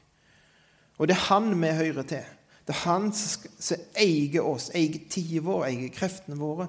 Og 0.97 1.07
det 1.07 1.15
er 1.17 1.27
han 1.27 1.51
vi 1.61 1.71
hører 1.77 2.07
til. 2.09 2.33
Det 2.67 2.73
er 2.75 2.83
han 2.83 3.11
som 3.15 3.85
eier 3.95 4.43
oss, 4.43 4.71
eier 4.75 4.97
tida 5.09 5.43
vår, 5.45 5.67
eier 5.69 5.93
kreftene 5.93 6.39
våre, 6.39 6.67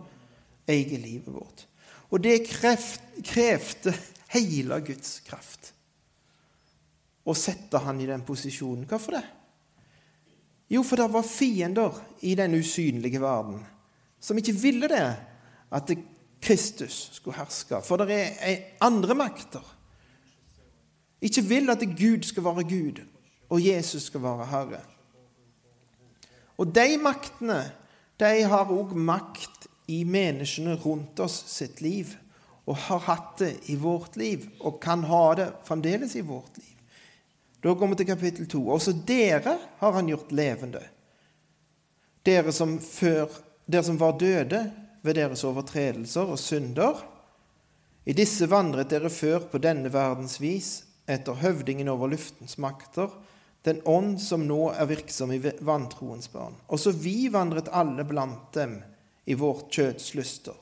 eier 0.69 1.01
livet 1.01 1.33
vårt. 1.35 1.65
Og 2.13 2.23
det 2.23 2.43
krevde 2.47 3.95
hele 4.33 4.79
Guds 4.85 5.19
kraft 5.27 5.73
å 7.29 7.35
sette 7.37 7.81
han 7.85 7.99
i 8.01 8.07
den 8.09 8.23
posisjonen. 8.25 8.87
Hvorfor 8.89 9.19
det? 9.19 9.25
Jo, 10.73 10.85
for 10.85 11.01
det 11.01 11.09
var 11.13 11.25
fiender 11.25 11.97
i 12.29 12.35
den 12.37 12.57
usynlige 12.57 13.21
verden 13.21 13.61
som 14.21 14.39
ikke 14.39 14.57
ville 14.59 14.89
det, 14.91 15.05
at 15.71 15.93
Kristus 16.43 17.09
skulle 17.17 17.39
herske. 17.39 17.81
For 17.85 18.01
det 18.01 18.19
er 18.19 18.57
andre 18.85 19.17
makter. 19.17 19.65
Ikke 21.23 21.43
vil 21.43 21.71
at 21.71 21.83
Gud 21.99 22.23
skal 22.23 22.45
være 22.45 22.65
Gud, 22.69 23.03
og 23.49 23.67
Jesus 23.67 24.03
skal 24.03 24.23
være 24.23 24.47
Herre. 24.47 24.81
Og 26.59 26.75
de 26.75 26.99
maktene 26.99 27.61
de 28.19 28.43
har 28.51 28.71
òg 28.75 28.95
makt 28.99 29.69
i 29.89 30.03
menneskene 30.05 30.75
rundt 30.83 31.21
oss 31.23 31.45
sitt 31.51 31.81
liv, 31.81 32.17
og 32.69 32.77
har 32.89 33.05
hatt 33.07 33.39
det 33.41 33.53
i 33.73 33.77
vårt 33.81 34.19
liv, 34.21 34.45
og 34.61 34.81
kan 34.83 35.07
ha 35.09 35.23
det 35.39 35.53
fremdeles 35.65 36.17
i 36.19 36.25
vårt 36.27 36.59
liv. 36.59 36.75
Da 37.63 37.73
går 37.75 37.91
vi 37.91 37.99
til 37.99 38.07
kapittel 38.07 38.49
2. 38.51 38.61
Også 38.71 38.93
dere 39.07 39.57
har 39.81 39.93
han 39.93 40.11
gjort 40.11 40.33
levende. 40.33 40.83
Dere 42.27 42.53
som, 42.53 42.77
før, 42.79 43.33
dere 43.67 43.87
som 43.87 43.99
var 43.99 44.19
døde 44.21 44.61
ved 45.03 45.17
deres 45.19 45.45
overtredelser 45.49 46.29
og 46.35 46.39
synder. 46.39 47.01
I 48.07 48.15
disse 48.15 48.47
vandret 48.51 48.91
dere 48.93 49.11
før 49.11 49.49
på 49.51 49.59
denne 49.63 49.91
verdens 49.93 50.39
vis, 50.43 50.71
etter 51.09 51.41
høvdingen 51.41 51.89
over 51.89 52.13
luftens 52.13 52.59
makter, 52.61 53.11
den 53.67 53.81
ånd 53.89 54.21
som 54.23 54.47
nå 54.47 54.71
er 54.71 54.89
virksom 54.89 55.33
i 55.35 55.41
vantroens 55.43 56.31
barn. 56.33 56.55
Også 56.73 56.93
vi 56.95 57.29
vandret 57.33 57.71
alle 57.75 58.05
blant 58.07 58.53
dem 58.55 58.79
i 59.29 59.37
vårt 59.37 59.73
kjøds 59.75 60.13
lyster. 60.17 60.57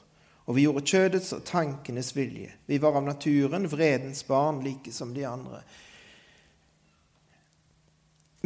Og 0.46 0.56
vi 0.56 0.64
gjorde 0.64 0.86
kjødets 0.86 1.32
og 1.34 1.44
tankenes 1.46 2.12
vilje. 2.16 2.52
Vi 2.66 2.78
var 2.82 2.96
av 2.98 3.06
naturen 3.06 3.66
vredens 3.70 4.22
barn, 4.26 4.62
like 4.64 4.94
som 4.94 5.12
de 5.14 5.26
andre. 5.26 5.60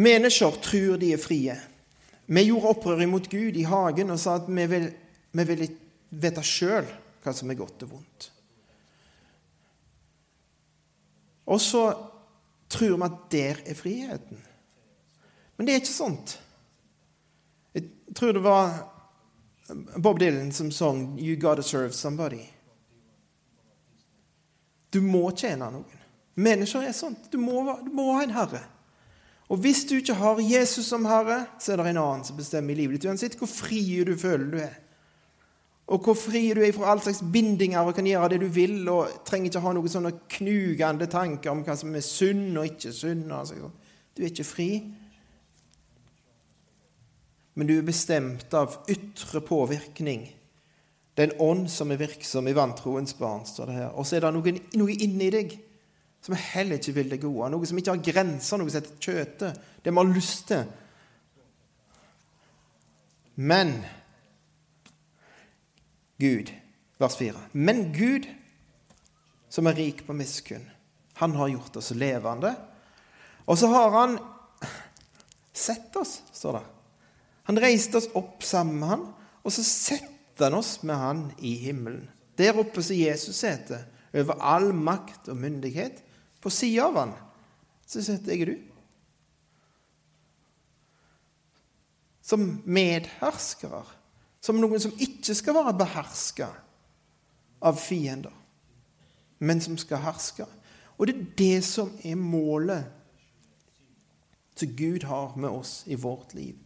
Mennesker 0.01 0.57
tror 0.65 0.97
de 1.01 1.13
er 1.13 1.21
frie. 1.21 1.57
Vi 2.27 2.45
gjorde 2.47 2.73
opprør 2.73 3.05
imot 3.05 3.29
Gud 3.31 3.57
i 3.59 3.69
hagen 3.69 4.13
og 4.15 4.21
sa 4.23 4.39
at 4.41 4.49
vi 4.49 4.67
vil, 4.71 4.87
vi 5.37 5.47
vil 5.53 5.65
vite 6.11 6.45
sjøl 6.47 6.89
hva 7.21 7.35
som 7.37 7.53
er 7.53 7.59
godt 7.59 7.85
og 7.85 7.97
vondt. 7.97 8.31
Og 11.51 11.61
så 11.61 11.85
tror 12.71 12.97
vi 12.97 13.09
at 13.09 13.19
der 13.33 13.63
er 13.67 13.75
friheten. 13.75 14.39
Men 15.57 15.67
det 15.67 15.75
er 15.75 15.83
ikke 15.83 15.93
sånt. 15.93 16.37
Jeg 17.75 17.91
tror 18.17 18.33
det 18.33 18.43
var 18.45 18.71
Bob 19.99 20.21
Dylan 20.21 20.53
som 20.53 20.71
sang 20.71 21.19
'You 21.19 21.37
Gotta 21.41 21.63
Serve 21.63 21.91
Somebody'. 21.91 22.47
Du 24.91 25.01
må 25.01 25.31
tjene 25.31 25.71
noen. 25.71 25.99
Mennesker 26.35 26.83
er 26.83 26.93
sånt. 26.93 27.33
Du 27.33 27.39
må, 27.39 27.79
du 27.85 27.91
må 27.95 28.13
ha 28.15 28.23
en 28.23 28.35
herre. 28.35 28.63
Og 29.51 29.59
hvis 29.59 29.85
du 29.85 29.97
ikke 29.99 30.15
har 30.15 30.41
Jesus 30.41 30.87
som 30.87 31.05
herre, 31.05 31.47
så 31.59 31.73
er 31.73 31.77
det 31.77 31.91
en 31.91 32.03
annen 32.03 32.25
som 32.25 32.39
bestemmer 32.39 32.73
i 32.73 32.83
livet 32.83 32.99
ditt. 32.99 33.09
Uansett 33.11 33.37
hvor 33.39 33.51
fri 33.51 33.83
du 34.07 34.17
føler 34.19 34.47
du 34.51 34.59
er. 34.63 34.77
Og 35.90 35.98
hvor 36.05 36.14
fri 36.14 36.44
du 36.55 36.61
er 36.62 36.74
fra 36.74 36.92
all 36.92 37.00
slags 37.03 37.22
bindinger 37.33 37.83
og 37.83 37.96
kan 37.96 38.07
gjøre 38.07 38.29
det 38.35 38.40
du 38.44 38.50
vil, 38.55 38.85
og 38.92 39.24
trenger 39.26 39.50
ikke 39.50 39.62
ha 39.64 39.72
noen 39.74 39.90
sånne 39.90 40.12
knugende 40.31 41.09
tanker 41.11 41.50
om 41.50 41.64
hva 41.66 41.74
som 41.79 41.96
er 41.98 42.05
sunn 42.07 42.55
og 42.55 42.68
ikke 42.68 42.92
sunn. 42.94 43.24
Altså. 43.35 43.70
Du 44.14 44.22
er 44.22 44.31
ikke 44.31 44.46
fri. 44.46 44.68
Men 47.59 47.66
du 47.66 47.74
er 47.74 47.87
bestemt 47.87 48.55
av 48.55 48.79
ytre 48.90 49.42
påvirkning. 49.42 50.29
Det 51.16 51.24
er 51.24 51.33
en 51.33 51.42
ånd 51.42 51.66
som 51.74 51.90
er 51.90 51.98
virksom 52.00 52.46
i 52.46 52.55
vantroens 52.55 53.16
barn, 53.18 53.42
står 53.44 53.72
det 53.72 53.81
her. 53.81 53.90
Og 53.98 54.07
så 54.07 54.16
er 54.16 54.24
det 54.24 54.35
noe, 54.37 54.55
noe 54.79 54.94
inni 54.94 55.33
deg 55.35 55.59
som 56.22 56.37
heller 56.38 56.79
ikke 56.79 56.94
vil 57.00 57.11
det 57.11 57.22
gode. 57.24 57.50
Noe 57.50 57.66
som 57.66 57.81
ikke 57.81 57.96
har 57.96 58.05
grenser, 58.12 58.61
noe 58.61 58.70
som 58.70 58.79
heter 58.79 59.03
kjøtet. 59.03 59.64
Det 59.83 59.90
vi 59.90 59.98
har 59.98 60.14
lyst 60.14 60.46
til. 60.53 60.70
Men 63.40 63.81
Gud, 66.21 66.53
vers 67.01 67.17
4. 67.17 67.39
Men 67.53 67.87
Gud, 67.97 68.29
som 69.49 69.69
er 69.71 69.79
rik 69.79 70.05
på 70.07 70.17
miskunn, 70.17 70.67
han 71.21 71.37
har 71.37 71.49
gjort 71.53 71.79
oss 71.81 71.91
levende. 71.97 72.53
Og 73.49 73.59
så 73.59 73.71
har 73.73 73.91
han 73.97 74.19
sett 75.53 75.97
oss, 75.97 76.21
står 76.33 76.61
det. 76.61 76.67
Han 77.51 77.61
reiste 77.61 77.99
oss 77.99 78.11
opp 78.17 78.45
sammen 78.47 78.79
med 78.81 78.93
han, 78.93 79.07
og 79.43 79.55
så 79.55 79.65
setter 79.67 80.51
han 80.51 80.59
oss 80.61 80.77
med 80.87 81.01
han 81.01 81.23
i 81.39 81.57
himmelen. 81.65 82.05
Der 82.39 82.57
oppe 82.61 82.85
som 82.85 82.97
Jesus 82.97 83.41
sitter, 83.43 83.89
over 84.15 84.41
all 84.43 84.73
makt 84.75 85.29
og 85.31 85.39
myndighet. 85.39 86.01
På 86.41 86.51
sida 86.51 86.89
av 86.89 86.99
han 86.99 87.13
så 87.87 88.03
sitter 88.05 88.33
jeg 88.33 88.47
du. 88.49 88.55
Som 92.23 92.47
medherskere. 92.65 93.83
Som 94.40 94.61
noen 94.61 94.81
som 94.81 94.94
ikke 94.96 95.35
skal 95.37 95.57
være 95.59 95.76
beherska 95.83 96.48
av 97.61 97.76
fiender, 97.76 98.33
men 99.38 99.61
som 99.61 99.76
skal 99.81 100.00
herske. 100.05 100.46
Og 100.96 101.09
det 101.09 101.14
er 101.14 101.29
det 101.37 101.64
som 101.64 101.92
er 102.05 102.16
målet 102.16 102.88
som 104.61 104.72
Gud 104.76 105.05
har 105.09 105.37
med 105.37 105.50
oss 105.50 105.83
i 105.87 105.96
vårt 105.96 106.35
liv. 106.37 106.57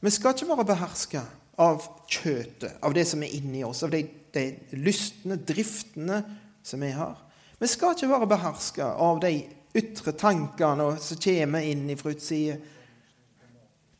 Vi 0.00 0.10
skal 0.10 0.34
ikke 0.34 0.50
være 0.50 0.66
beherska 0.68 1.22
av 1.62 1.84
kjøtet, 2.10 2.80
av 2.82 2.94
det 2.94 3.04
som 3.06 3.22
er 3.22 3.34
inni 3.36 3.62
oss, 3.64 3.84
av 3.86 3.92
de, 3.94 4.02
de 4.34 4.46
lystne, 4.76 5.38
driftene 5.38 6.18
som 6.66 6.82
vi 6.82 6.90
har. 6.94 7.20
Vi 7.58 7.70
skal 7.70 7.94
ikke 7.94 8.10
være 8.10 8.30
beherska 8.34 8.90
av 9.00 9.22
de 9.22 9.36
ytre 9.74 10.14
tankene 10.18 10.90
som 11.02 11.20
kommer 11.22 11.66
inn 11.66 11.86
fra 11.98 12.14
utsida. 12.14 12.58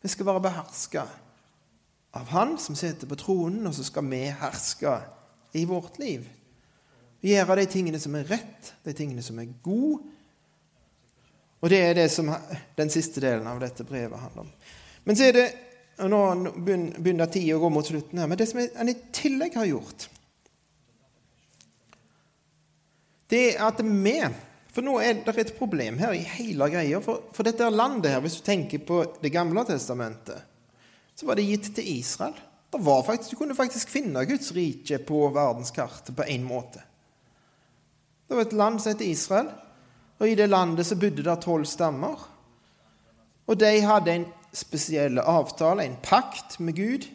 Vi 0.02 0.10
skal 0.10 0.28
være 0.28 0.42
beherska 0.44 1.06
av 2.14 2.30
Han 2.30 2.56
som 2.58 2.76
sitter 2.78 3.10
på 3.10 3.18
tronen, 3.18 3.66
og 3.66 3.74
så 3.74 3.84
skal 3.86 4.06
vi 4.10 4.22
herske 4.30 4.94
i 5.54 5.64
vårt 5.66 5.98
liv. 5.98 6.26
Gjøre 7.24 7.56
de 7.60 7.66
tingene 7.70 8.00
som 8.00 8.14
er 8.18 8.28
rett, 8.28 8.74
de 8.84 8.94
tingene 8.96 9.22
som 9.24 9.38
er 9.40 9.52
gode. 9.64 10.02
Og 11.64 11.70
det 11.72 11.80
er 11.80 11.94
det 11.96 12.10
som 12.12 12.28
den 12.76 12.90
siste 12.92 13.22
delen 13.24 13.46
av 13.48 13.62
dette 13.62 13.86
brevet 13.88 14.20
handler 14.20 14.44
om. 14.44 14.50
Men 15.04 15.16
så 15.16 15.30
er 15.30 15.38
det 15.38 15.46
og 16.02 16.10
Nå 16.10 16.50
begynner 16.66 17.30
tida 17.30 17.54
å 17.54 17.60
gå 17.62 17.68
mot 17.70 17.86
slutten 17.86 18.18
her. 18.18 18.26
Men 18.26 18.38
det 18.40 18.48
som 18.50 18.58
en 18.58 18.90
i 18.90 18.96
tillegg 19.14 19.54
har 19.60 19.68
gjort, 19.68 20.08
det 23.30 23.44
er 23.52 23.62
at 23.68 23.78
vi 23.82 24.18
For 24.74 24.82
nå 24.82 24.96
er 24.98 25.20
det 25.22 25.36
et 25.38 25.54
problem 25.54 26.00
her 26.02 26.16
i 26.16 26.24
hele 26.34 26.66
greia. 26.66 26.98
For, 27.00 27.28
for 27.30 27.46
dette 27.46 27.68
landet 27.70 28.10
her, 28.10 28.22
hvis 28.24 28.40
du 28.40 28.42
tenker 28.42 28.82
på 28.82 29.04
Det 29.22 29.30
gamle 29.30 29.62
testamentet, 29.68 30.42
så 31.14 31.26
var 31.26 31.38
det 31.38 31.46
gitt 31.46 31.70
til 31.76 31.88
Israel. 31.98 32.34
Faktisk, 32.74 33.30
du 33.30 33.38
kunne 33.38 33.54
faktisk 33.54 33.90
finne 33.90 34.24
Guds 34.26 34.50
rike 34.52 34.98
på 34.98 35.28
verdenskartet 35.30 36.16
på 36.16 36.26
én 36.26 36.42
måte. 36.42 36.82
Det 38.26 38.34
var 38.34 38.48
et 38.48 38.56
land 38.56 38.80
som 38.82 38.94
het 38.94 39.04
Israel, 39.04 39.50
og 40.18 40.28
i 40.28 40.34
det 40.34 40.48
landet 40.50 40.86
så 40.86 40.96
bodde 40.98 41.22
det 41.22 41.36
tolv 41.44 41.68
stammer. 41.70 42.18
Og 43.46 43.60
de 43.60 43.70
hadde 43.84 44.14
en 44.14 44.26
spesiell 44.54 45.20
avtale, 45.20 45.84
en 45.84 45.98
pakt 46.02 46.58
med 46.58 46.74
Gud, 46.74 47.06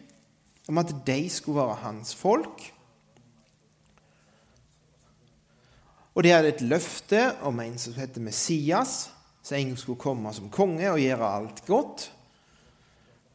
om 0.70 0.78
at 0.78 0.94
de 1.08 1.30
skulle 1.30 1.60
være 1.60 1.82
hans 1.84 2.16
folk. 2.16 2.74
Og 6.16 6.24
de 6.24 6.32
hadde 6.32 6.54
et 6.54 6.62
løfte 6.62 7.34
om 7.48 7.60
en 7.64 7.78
som 7.80 7.96
heter 7.98 8.22
Messias, 8.22 9.10
som 9.44 9.58
en 9.58 9.76
skulle 9.80 10.00
komme 10.00 10.34
som 10.36 10.50
konge 10.52 10.92
og 10.92 11.00
gjøre 11.00 11.36
alt 11.36 11.66
godt. 11.68 12.10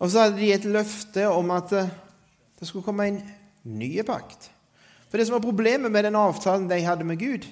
Og 0.02 0.10
så 0.10 0.24
hadde 0.24 0.40
de 0.40 0.50
et 0.54 0.66
løfte 0.66 1.28
om 1.30 1.52
at 1.54 1.72
eh, 1.76 1.92
det 2.58 2.68
skulle 2.68 2.86
komme 2.86 3.06
en 3.10 3.20
ny 3.68 3.90
pakt. 4.06 4.50
For 5.08 5.20
det 5.20 5.28
som 5.28 5.36
var 5.36 5.44
problemet 5.44 5.92
med 5.92 6.06
den 6.08 6.18
avtalen 6.18 6.66
de 6.70 6.80
hadde 6.82 7.06
med 7.06 7.20
Gud, 7.20 7.46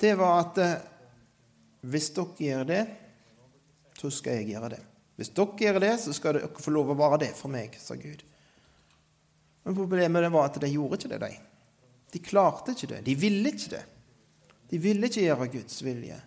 det 0.00 0.12
var 0.20 0.42
at 0.44 0.60
eh, 0.60 0.76
hvis 1.86 2.10
dere 2.16 2.48
gjør 2.48 2.68
det, 2.68 2.84
så 3.96 4.10
skal 4.12 4.40
jeg 4.40 4.52
gjøre 4.52 4.74
det. 4.74 4.82
Hvis 5.16 5.32
dere 5.32 5.64
gjør 5.64 5.80
det, 5.86 5.92
så 6.02 6.14
skal 6.16 6.36
dere 6.36 6.64
få 6.64 6.74
lov 6.74 6.92
å 6.92 6.98
være 6.98 7.22
det 7.24 7.32
for 7.38 7.52
meg, 7.52 7.76
sa 7.80 7.96
Gud. 7.96 8.24
Men 9.66 9.76
problemet 9.76 10.28
var 10.30 10.50
at 10.50 10.60
de 10.62 10.70
gjorde 10.70 11.00
ikke 11.00 11.12
det, 11.14 11.20
de. 11.24 11.36
De 12.12 12.22
klarte 12.22 12.76
ikke 12.76 12.90
det. 12.92 13.02
De 13.06 13.14
ville 13.18 13.50
ikke 13.50 13.72
det. 13.72 13.84
De 14.70 14.78
ville 14.82 15.08
ikke 15.08 15.24
gjøre 15.24 15.48
Guds 15.56 15.80
vilje. 15.82 16.18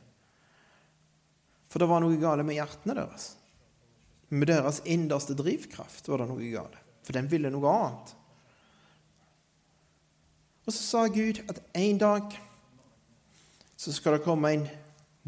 For 1.69 1.81
det 1.81 1.87
var 1.91 2.01
noe 2.03 2.17
galt 2.19 2.45
med 2.47 2.57
hjertene 2.57 2.97
deres. 2.97 3.29
Med 4.29 4.47
deres 4.47 4.81
innerste 4.85 5.33
drivkraft 5.37 6.07
var 6.07 6.21
det 6.21 6.29
noe 6.29 6.51
galt. 6.53 6.77
For 7.05 7.17
den 7.17 7.29
ville 7.31 7.49
noe 7.49 7.73
annet. 7.73 8.15
Og 10.69 10.73
så 10.75 10.83
sa 10.83 11.03
Gud 11.09 11.41
at 11.49 11.63
en 11.73 11.97
dag 11.97 12.35
så 13.79 13.93
skal 13.95 14.17
det 14.17 14.25
komme 14.25 14.51
en 14.53 14.67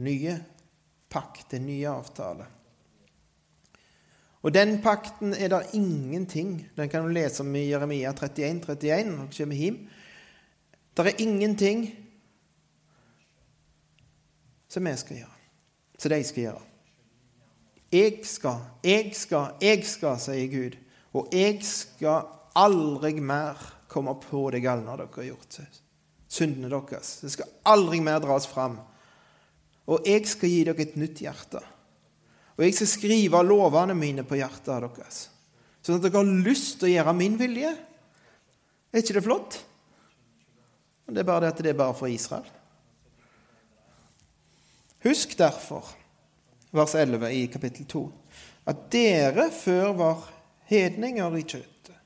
nye 0.04 0.36
pakt, 1.10 1.56
en 1.58 1.66
ny 1.66 1.80
avtale. 1.90 2.46
Og 4.42 4.54
den 4.54 4.80
pakten 4.82 5.34
er 5.38 5.52
det 5.54 5.76
ingenting 5.78 6.70
Den 6.76 6.90
kan 6.90 7.06
du 7.06 7.14
lese 7.14 7.44
om 7.44 7.56
i 7.56 7.68
Jeremia 7.70 8.10
31, 8.10 8.62
31 8.66 9.12
når 9.12 9.30
du 9.30 9.38
kommer 9.38 9.56
hjem. 9.56 9.78
Det 10.98 11.08
er 11.08 11.22
ingenting 11.24 11.86
som 14.70 14.86
vi 14.86 14.98
skal 14.98 15.18
gjøre, 15.18 15.38
som 15.98 16.12
de 16.12 16.24
skal 16.24 16.44
gjøre. 16.44 16.71
Jeg 17.92 18.22
skal, 18.24 18.62
jeg 18.86 19.12
skal, 19.20 19.58
jeg 19.60 19.84
skal, 19.88 20.20
sier 20.22 20.48
Gud. 20.52 20.78
Og 21.18 21.34
jeg 21.36 21.60
skal 21.68 22.30
aldri 22.56 23.18
mer 23.20 23.60
komme 23.92 24.14
på 24.24 24.46
det 24.54 24.62
galne 24.64 24.96
dere 24.96 25.12
har 25.12 25.28
gjort. 25.28 25.60
Syndene 26.32 26.72
deres. 26.72 27.18
Det 27.20 27.34
skal 27.34 27.52
aldri 27.68 28.00
mer 28.04 28.22
dras 28.24 28.48
fram. 28.48 28.80
Og 29.92 30.08
jeg 30.08 30.24
skal 30.30 30.52
gi 30.54 30.64
dere 30.68 30.86
et 30.86 30.96
nytt 31.00 31.20
hjerte. 31.26 31.60
Og 32.56 32.64
jeg 32.64 32.78
skal 32.78 32.92
skrive 32.92 33.44
lovene 33.44 33.96
mine 33.98 34.24
på 34.28 34.38
hjertet 34.38 34.84
deres, 34.86 35.22
sånn 35.82 35.98
at 35.98 36.04
dere 36.06 36.20
har 36.20 36.44
lyst 36.46 36.78
til 36.78 36.92
å 36.92 36.94
gjøre 36.94 37.14
min 37.18 37.38
vilje. 37.40 37.72
Er 38.92 39.02
ikke 39.02 39.16
det 39.18 39.24
flott? 39.26 39.58
Det 41.12 41.24
er 41.24 41.28
bare 41.28 41.48
det 41.48 41.52
at 41.56 41.62
det 41.66 41.72
er 41.72 41.80
bare 41.80 41.96
for 41.98 42.12
Israel. 42.12 42.46
Husk 45.02 45.34
derfor, 45.40 45.90
vers 46.72 46.96
11 46.96 47.32
i 47.36 47.46
kapittel 47.52 47.86
2, 47.86 48.06
at 48.72 48.88
dere 48.94 49.50
før 49.52 49.92
var 50.00 50.26
hedninger 50.72 51.38
i 51.38 51.44
kjøttet 51.44 51.98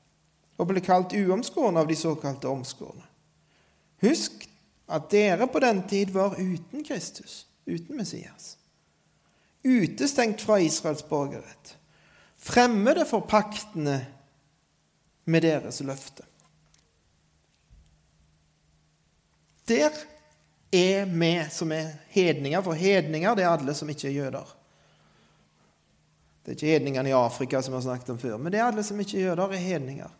og 0.56 0.70
ble 0.70 0.80
kalt 0.80 1.12
uomskårne 1.12 1.82
av 1.82 1.88
de 1.90 1.96
såkalte 1.98 2.48
omskårne. 2.48 3.04
Husk 4.02 4.46
at 4.88 5.10
dere 5.12 5.48
på 5.50 5.60
den 5.62 5.82
tid 5.90 6.14
var 6.14 6.38
uten 6.40 6.84
Kristus, 6.86 7.44
uten 7.66 7.98
Messias 7.98 8.56
utestengt 9.66 10.40
fra 10.40 10.60
Israels 10.60 11.08
borgerrett, 11.08 11.76
fremmede 12.36 13.04
for 13.04 13.20
paktene 13.26 13.98
med 15.24 15.42
deres 15.42 15.80
løfte. 15.82 16.22
Der 19.66 19.90
er 20.76 21.08
vi 21.10 21.32
som 21.50 21.72
er 21.72 21.90
hedninger, 22.14 22.62
for 22.62 22.78
hedninger 22.78 23.34
det 23.34 23.44
er 23.44 23.54
alle 23.54 23.74
som 23.74 23.90
ikke 23.90 24.08
er 24.08 24.16
jøder. 24.16 24.54
Det 26.44 26.52
er 26.52 26.56
ikke 26.58 26.72
hedningene 26.76 27.10
i 27.10 27.16
Afrika 27.16 27.60
som 27.62 27.74
vi 27.74 27.80
har 27.80 27.86
snakket 27.88 28.12
om 28.14 28.18
før, 28.22 28.36
men 28.38 28.52
det 28.52 28.60
er 28.60 28.68
alle 28.68 28.84
som 28.86 29.00
ikke 29.00 29.18
er 29.18 29.28
jøder, 29.30 29.50
er 29.50 29.64
hedninger. 29.64 30.12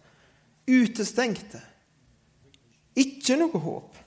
Utestengte. 0.66 1.60
Ikke 2.96 3.36
noe 3.38 3.60
håp. 3.62 3.98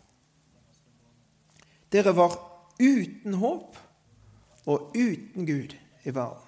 Dere 1.93 2.13
var 2.17 2.35
uten 2.79 3.37
håp 3.39 3.77
og 4.69 4.91
uten 4.97 5.47
Gud 5.47 5.75
i 6.03 6.13
verden. 6.13 6.45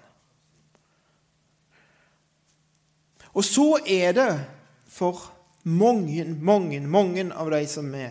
Og 3.32 3.46
så 3.48 3.80
er 3.88 4.12
det 4.12 4.32
for 4.92 5.22
mange, 5.64 6.26
mange, 6.42 6.82
mange 6.84 7.30
av 7.32 7.52
de 7.54 7.62
som 7.70 7.88
vi 7.94 8.10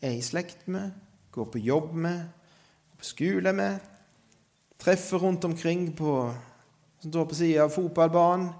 er 0.00 0.16
i 0.16 0.22
slekt 0.22 0.68
med, 0.68 0.90
går 1.32 1.44
på 1.52 1.58
jobb 1.58 1.94
med, 1.94 2.28
på 2.98 3.04
skole 3.04 3.52
med, 3.52 3.78
treffer 4.78 5.18
rundt 5.18 5.44
omkring 5.44 5.96
på, 5.96 6.34
som 7.00 7.10
står 7.10 7.24
på 7.24 7.34
sida 7.34 7.64
av 7.66 7.74
fotballbanen, 7.74 8.52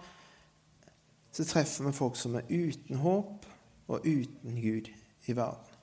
så 1.33 1.44
treffer 1.46 1.87
vi 1.87 1.94
folk 1.94 2.16
som 2.18 2.35
er 2.38 2.48
uten 2.51 2.98
håp 2.98 3.46
og 3.88 4.07
uten 4.07 4.59
Gud 4.62 4.90
i 5.27 5.37
verden. 5.37 5.79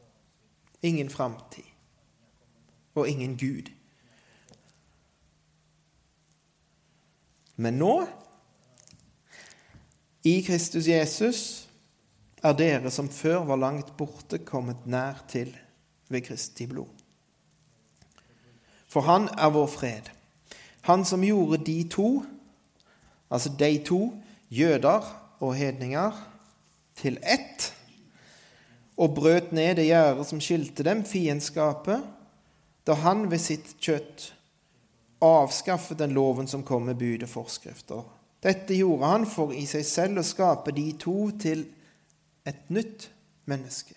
Ingen 0.82 1.10
framtid 1.10 1.66
og 2.96 3.10
ingen 3.10 3.38
Gud 3.38 3.72
Men 7.56 7.78
nå, 7.80 8.08
i 10.24 10.42
Kristus 10.42 10.88
Jesus, 10.88 11.65
er 12.46 12.58
dere 12.58 12.92
som 12.94 13.10
før 13.10 13.46
var 13.50 13.62
langt 13.62 13.96
borte, 13.98 14.40
kommet 14.46 14.86
nær 14.86 15.24
til 15.32 15.50
ved 16.14 16.26
Kristi 16.28 16.68
blod. 16.70 16.92
For 18.88 19.06
han 19.08 19.28
er 19.34 19.52
vår 19.52 19.68
fred. 19.68 20.12
Han 20.86 21.06
som 21.06 21.24
gjorde 21.26 21.64
de 21.66 21.80
to, 21.90 22.10
altså 23.34 23.50
de 23.60 23.72
to, 23.84 24.14
jøder 24.54 25.08
og 25.42 25.56
hedninger, 25.58 26.14
til 26.96 27.18
ett, 27.24 27.74
og 28.96 29.16
brøt 29.18 29.52
ned 29.52 29.76
det 29.76 29.90
gjerdet 29.90 30.28
som 30.30 30.40
skilte 30.40 30.86
dem, 30.88 31.04
fiendskapet, 31.04 32.06
da 32.88 32.96
han 33.02 33.26
ved 33.32 33.42
sitt 33.44 33.74
kjøtt 33.84 34.30
avskaffet 35.26 36.00
den 36.00 36.14
loven 36.16 36.48
som 36.48 36.64
kom 36.64 36.86
med 36.88 37.00
bud 37.02 37.26
og 37.26 37.32
forskrifter. 37.32 38.06
Dette 38.46 38.78
gjorde 38.78 39.10
han 39.10 39.26
for 39.28 39.52
i 39.56 39.66
seg 39.68 39.84
selv 39.88 40.22
å 40.22 40.28
skape 40.28 40.72
de 40.76 40.86
to 41.02 41.18
til 41.42 41.66
et 42.46 42.70
nytt 42.70 43.10
menneske. 43.46 43.96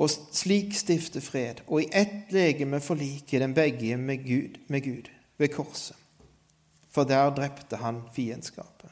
Og 0.00 0.08
slik 0.10 0.72
stifte 0.76 1.20
fred, 1.20 1.60
og 1.68 1.82
i 1.82 1.90
ett 1.92 2.32
legeme 2.32 2.80
forlike 2.80 3.40
den 3.42 3.54
begge 3.54 3.96
med 4.00 4.24
Gud, 4.24 4.56
med 4.68 4.84
Gud 4.84 5.10
ved 5.38 5.52
korset. 5.52 5.96
For 6.90 7.04
der 7.04 7.34
drepte 7.36 7.76
han 7.76 8.02
fiendskapet. 8.14 8.88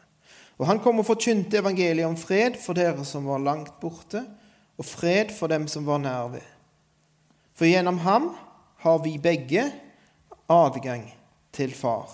Og 0.59 0.66
han 0.66 0.80
kom 0.82 1.01
og 1.01 1.07
forkynte 1.07 1.61
evangeliet 1.62 2.07
om 2.07 2.16
fred 2.18 2.59
for 2.61 2.76
dere 2.76 3.05
som 3.07 3.26
var 3.30 3.42
langt 3.42 3.80
borte, 3.80 4.24
og 4.78 4.86
fred 4.86 5.32
for 5.34 5.51
dem 5.51 5.66
som 5.70 5.86
var 5.86 5.99
nær 6.03 6.28
ved. 6.34 6.46
For 7.55 7.66
gjennom 7.66 7.99
ham 8.05 8.30
har 8.84 8.99
vi 9.03 9.16
begge 9.18 9.64
adgang 10.49 11.09
til 11.53 11.74
Far 11.74 12.11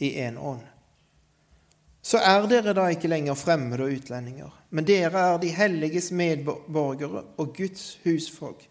i 0.00 0.14
én 0.16 0.38
ånd. 0.38 0.64
Så 2.08 2.16
er 2.24 2.46
dere 2.48 2.72
da 2.72 2.86
ikke 2.88 3.10
lenger 3.10 3.36
fremmede 3.36 3.84
og 3.84 3.98
utlendinger, 3.98 4.52
men 4.72 4.86
dere 4.88 5.26
er 5.34 5.40
de 5.42 5.50
helliges 5.52 6.08
medborgere 6.16 7.26
og 7.36 7.50
Guds 7.56 7.98
husfolk, 8.04 8.62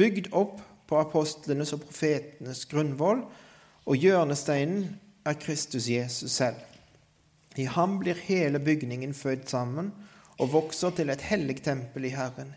bygd 0.00 0.30
opp 0.32 0.62
på 0.88 0.96
apostlenes 0.96 1.74
og 1.76 1.82
profetenes 1.84 2.64
grunnvoll, 2.70 3.20
og 3.84 4.00
hjørnesteinen 4.00 4.94
er 5.28 5.36
Kristus 5.42 5.90
Jesus 5.92 6.32
selv. 6.38 6.56
I 7.60 7.68
ham 7.68 7.98
blir 8.00 8.16
hele 8.24 8.62
bygningen 8.64 9.12
født 9.14 9.50
sammen 9.52 9.92
og 10.38 10.52
vokser 10.54 10.94
til 10.96 11.12
et 11.12 11.26
hellig 11.28 11.58
tempel 11.66 12.08
i 12.08 12.14
Herren. 12.16 12.54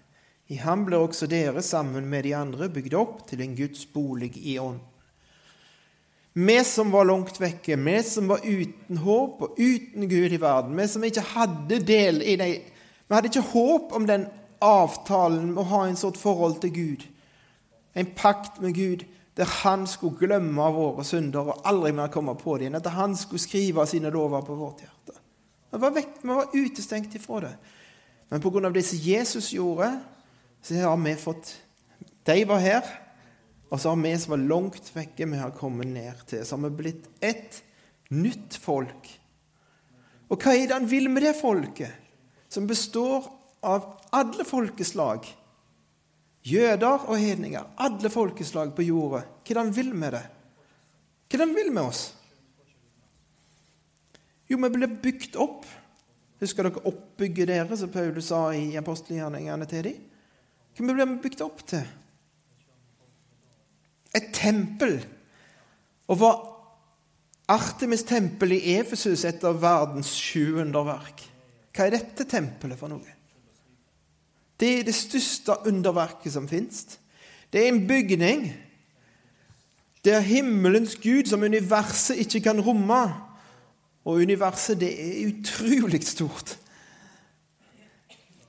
I 0.48 0.62
ham 0.64 0.86
blir 0.88 1.04
også 1.04 1.28
dere 1.28 1.62
sammen 1.66 2.08
med 2.08 2.24
de 2.24 2.36
andre 2.38 2.70
bygd 2.72 2.96
opp 2.96 3.26
til 3.28 3.44
en 3.44 3.58
Guds 3.60 3.84
bolig 3.92 4.32
i 4.38 4.56
ånden. 4.62 4.93
Vi 6.34 6.64
som 6.66 6.92
var 6.92 7.06
langt 7.06 7.38
vekke, 7.42 7.78
vi 7.78 7.98
som 8.04 8.28
var 8.32 8.42
uten 8.42 8.98
håp 8.98 9.42
og 9.46 9.60
uten 9.60 10.08
Gud 10.10 10.34
i 10.34 10.42
verden, 10.42 10.78
vi 10.78 10.88
som 10.90 11.04
ikke 11.06 11.26
hadde 11.36 11.82
del 11.86 12.24
i 12.26 12.38
det 12.40 12.54
Vi 13.04 13.14
hadde 13.14 13.30
ikke 13.30 13.52
håp 13.52 13.92
om 13.94 14.08
den 14.10 14.26
avtalen 14.64 15.52
med 15.52 15.62
å 15.62 15.70
ha 15.70 15.82
en 15.86 16.00
sånt 16.00 16.18
forhold 16.18 16.62
til 16.64 16.72
Gud, 16.74 17.04
en 17.94 18.10
pakt 18.18 18.62
med 18.64 18.74
Gud 18.74 19.04
der 19.38 19.50
han 19.64 19.88
skulle 19.90 20.28
glemme 20.28 20.62
av 20.62 20.76
våre 20.78 21.04
synder 21.06 21.50
og 21.50 21.62
aldri 21.66 21.92
mer 21.94 22.12
komme 22.14 22.36
på 22.38 22.58
dem, 22.62 22.76
at 22.78 22.90
han 22.94 23.16
skulle 23.18 23.42
skrive 23.42 23.86
sine 23.90 24.12
lover 24.14 24.46
på 24.46 24.58
vårt 24.58 24.84
hjerte. 24.86 25.16
Vi 25.74 25.80
var, 25.82 25.94
vekk, 25.96 26.12
vi 26.22 26.30
var 26.30 26.52
utestengt 26.54 27.16
ifra 27.18 27.40
det. 27.48 27.54
Men 28.30 28.42
pga. 28.42 28.70
det 28.70 28.86
som 28.86 28.98
Jesus 28.98 29.54
gjorde, 29.54 29.90
så 30.62 30.76
har 30.76 30.98
vi 30.98 31.16
fått 31.16 31.56
De 32.26 32.46
var 32.46 32.60
her, 32.60 32.86
og 33.74 33.80
så 33.82 33.90
har 33.90 34.02
vi 34.04 34.14
som 34.22 34.36
var 34.36 34.42
langt 34.46 34.90
vekke, 34.94 35.26
vi 35.26 35.38
har 35.42 35.54
kommet 35.58 35.88
ned 35.90 36.20
til. 36.30 36.44
Så 36.46 36.54
har 36.54 36.68
vi 36.68 36.78
blitt 36.78 37.08
ett 37.26 37.64
nytt 38.14 38.54
folk. 38.62 39.08
Og 40.30 40.38
hva 40.38 40.54
er 40.54 40.68
det 40.68 40.76
han 40.78 40.90
vil 40.90 41.10
med 41.10 41.26
det 41.26 41.32
folket, 41.40 41.90
som 42.54 42.68
består 42.70 43.26
av 43.66 43.88
alle 44.14 44.46
folkeslag? 44.46 45.26
Jøder 46.46 47.08
og 47.08 47.18
hedninger, 47.18 47.66
alle 47.82 48.12
folkeslag 48.14 48.76
på 48.78 48.86
jorda. 48.86 49.24
Hva 49.42 49.42
er 49.42 49.58
det 49.58 49.64
han 49.64 49.74
vil 49.80 49.90
med 49.98 50.20
det? 50.20 50.24
Hva 50.28 51.34
er 51.34 51.42
det 51.42 51.48
han 51.48 51.58
vil 51.58 51.74
med 51.74 51.90
oss? 51.90 52.04
Jo, 54.54 54.62
vi 54.62 54.70
blir 54.78 54.96
bygd 55.02 55.42
opp. 55.42 55.66
Husker 56.44 56.70
dere 56.70 56.86
oppbygget 56.94 57.50
dere, 57.50 57.80
som 57.80 57.90
Paulus 57.90 58.30
sa 58.30 58.46
i 58.54 58.78
apostelgjerningene 58.78 59.66
til 59.72 59.90
dem? 59.90 60.08
Hva 60.78 60.94
blir 60.94 61.10
vi 61.16 61.22
bygd 61.26 61.46
opp 61.50 61.66
til? 61.74 61.90
Et 64.14 64.30
tempel. 64.34 65.00
Og 66.08 66.20
var 66.20 66.42
Artemis 67.48 68.04
tempel 68.08 68.56
i 68.56 68.78
Efesus 68.78 69.26
et 69.26 69.44
av 69.44 69.60
verdens 69.62 70.14
sju 70.16 70.60
underverk? 70.62 71.26
Hva 71.74 71.88
er 71.88 71.98
dette 71.98 72.28
tempelet 72.30 72.80
for 72.80 72.92
noe? 72.94 73.20
Det 74.60 74.70
er 74.80 74.86
det 74.88 74.96
største 74.96 75.56
underverket 75.68 76.36
som 76.36 76.48
fins. 76.48 77.00
Det 77.52 77.64
er 77.64 77.72
en 77.72 77.88
bygning 77.88 78.48
der 80.04 80.20
himmelens 80.20 80.96
Gud, 81.00 81.26
som 81.26 81.44
universet 81.44 82.20
ikke 82.20 82.42
kan 82.50 82.60
romme 82.62 83.04
Og 84.04 84.20
universet, 84.20 84.80
det 84.80 84.92
er 85.00 85.28
utrolig 85.32 86.04
stort. 86.04 86.60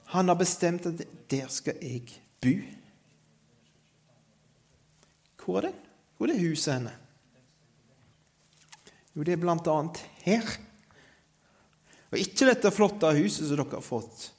Han 0.05 0.29
har 0.29 0.35
bestemt 0.35 0.87
at 0.87 1.07
der 1.31 1.47
skal 1.49 1.75
jeg 1.83 2.03
bo. 2.43 2.55
Hvor 5.45 5.61
er 5.61 5.69
det? 5.69 5.75
Hvor 6.17 6.29
er 6.29 6.33
det 6.33 6.47
huset 6.49 6.75
henne? 6.75 6.93
Jo, 9.15 9.23
det 9.23 9.35
er 9.35 9.43
blant 9.43 9.69
annet 9.71 10.01
her. 10.25 10.55
Og 12.11 12.19
ikke 12.19 12.49
dette 12.49 12.73
flotte 12.75 13.13
huset 13.19 13.47
som 13.49 13.59
dere 13.59 13.77
har 13.77 13.85
fått. 13.85 14.31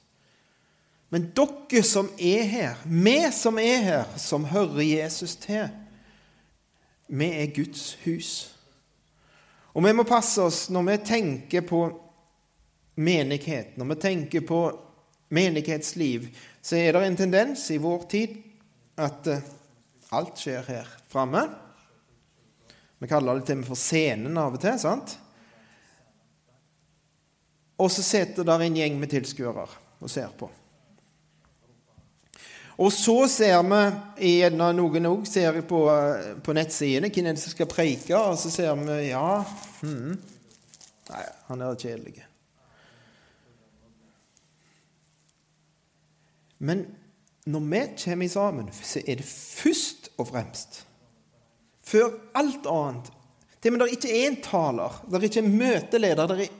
Men 1.14 1.28
dere 1.36 1.82
som 1.86 2.08
er 2.18 2.42
her, 2.50 2.82
vi 2.84 3.18
som 3.32 3.60
er 3.62 3.84
her, 3.84 4.16
som 4.18 4.48
hører 4.50 4.82
Jesus 4.82 5.36
til, 5.40 5.68
vi 7.06 7.28
er 7.38 7.52
Guds 7.54 7.94
hus. 8.02 8.30
Og 9.76 9.84
vi 9.84 9.92
må 9.94 10.06
passe 10.08 10.42
oss 10.42 10.66
når 10.72 10.88
vi 10.88 10.96
tenker 11.06 11.66
på 11.68 11.84
menighet, 12.96 13.76
når 13.76 13.92
vi 13.92 13.96
tenker 14.02 14.46
på 14.48 14.60
menighetsliv, 15.28 16.26
så 16.62 16.80
er 16.80 16.96
det 16.96 17.04
en 17.06 17.18
tendens 17.20 17.68
i 17.70 17.78
vår 17.82 18.06
tid 18.10 18.38
at 18.96 19.28
eh, 19.30 19.44
alt 20.14 20.38
skjer 20.38 20.66
her 20.68 20.90
framme. 21.10 21.46
Vi 22.98 23.08
kaller 23.10 23.38
det 23.38 23.48
til 23.48 23.58
og 23.58 23.62
med 23.62 23.68
for 23.68 23.80
scenen 23.80 24.38
av 24.40 24.54
og 24.56 24.62
til. 24.62 24.78
sant? 24.80 25.18
Og 27.76 27.90
så 27.92 28.02
sitter 28.02 28.46
der 28.46 28.62
en 28.64 28.76
gjeng 28.76 28.96
med 29.00 29.10
tilskuere 29.12 29.66
og 30.00 30.10
ser 30.10 30.32
på. 30.38 30.48
Og 32.76 32.92
så 32.92 33.16
ser 33.32 33.62
vi 33.64 34.32
gjerne 34.36 34.68
noen 34.76 35.08
òg 35.08 35.24
ser 35.28 35.62
på, 35.64 35.80
på 36.44 36.56
nettsidene 36.56 37.08
hvem 37.08 37.30
er 37.30 37.36
det 37.36 37.44
som 37.44 37.54
skal 37.54 37.68
preike, 37.70 38.16
og 38.16 38.36
så 38.40 38.52
ser 38.52 38.74
vi 38.80 38.98
ja 39.08 39.40
hmm, 39.80 40.16
Nei, 41.06 41.22
han 41.46 41.60
er 41.62 41.76
kjedelig. 41.78 42.24
Men 46.58 46.82
når 47.46 47.60
vi 47.70 47.82
kommer 48.04 48.28
sammen, 48.28 48.70
så 48.72 49.00
er 49.06 49.20
det 49.20 49.26
først 49.26 50.10
og 50.18 50.28
fremst 50.32 50.82
Før 51.86 52.10
alt 52.34 52.66
annet 52.66 53.12
og 53.66 53.72
med 53.72 53.80
det 53.82 53.96
ikke 53.96 54.18
én 54.28 54.36
taler, 54.42 54.92
det 55.10 55.16
er 55.18 55.24
ikke 55.26 55.42
en 55.42 55.56
møteleder, 55.58 56.28
det 56.30 56.44
er 56.44 56.52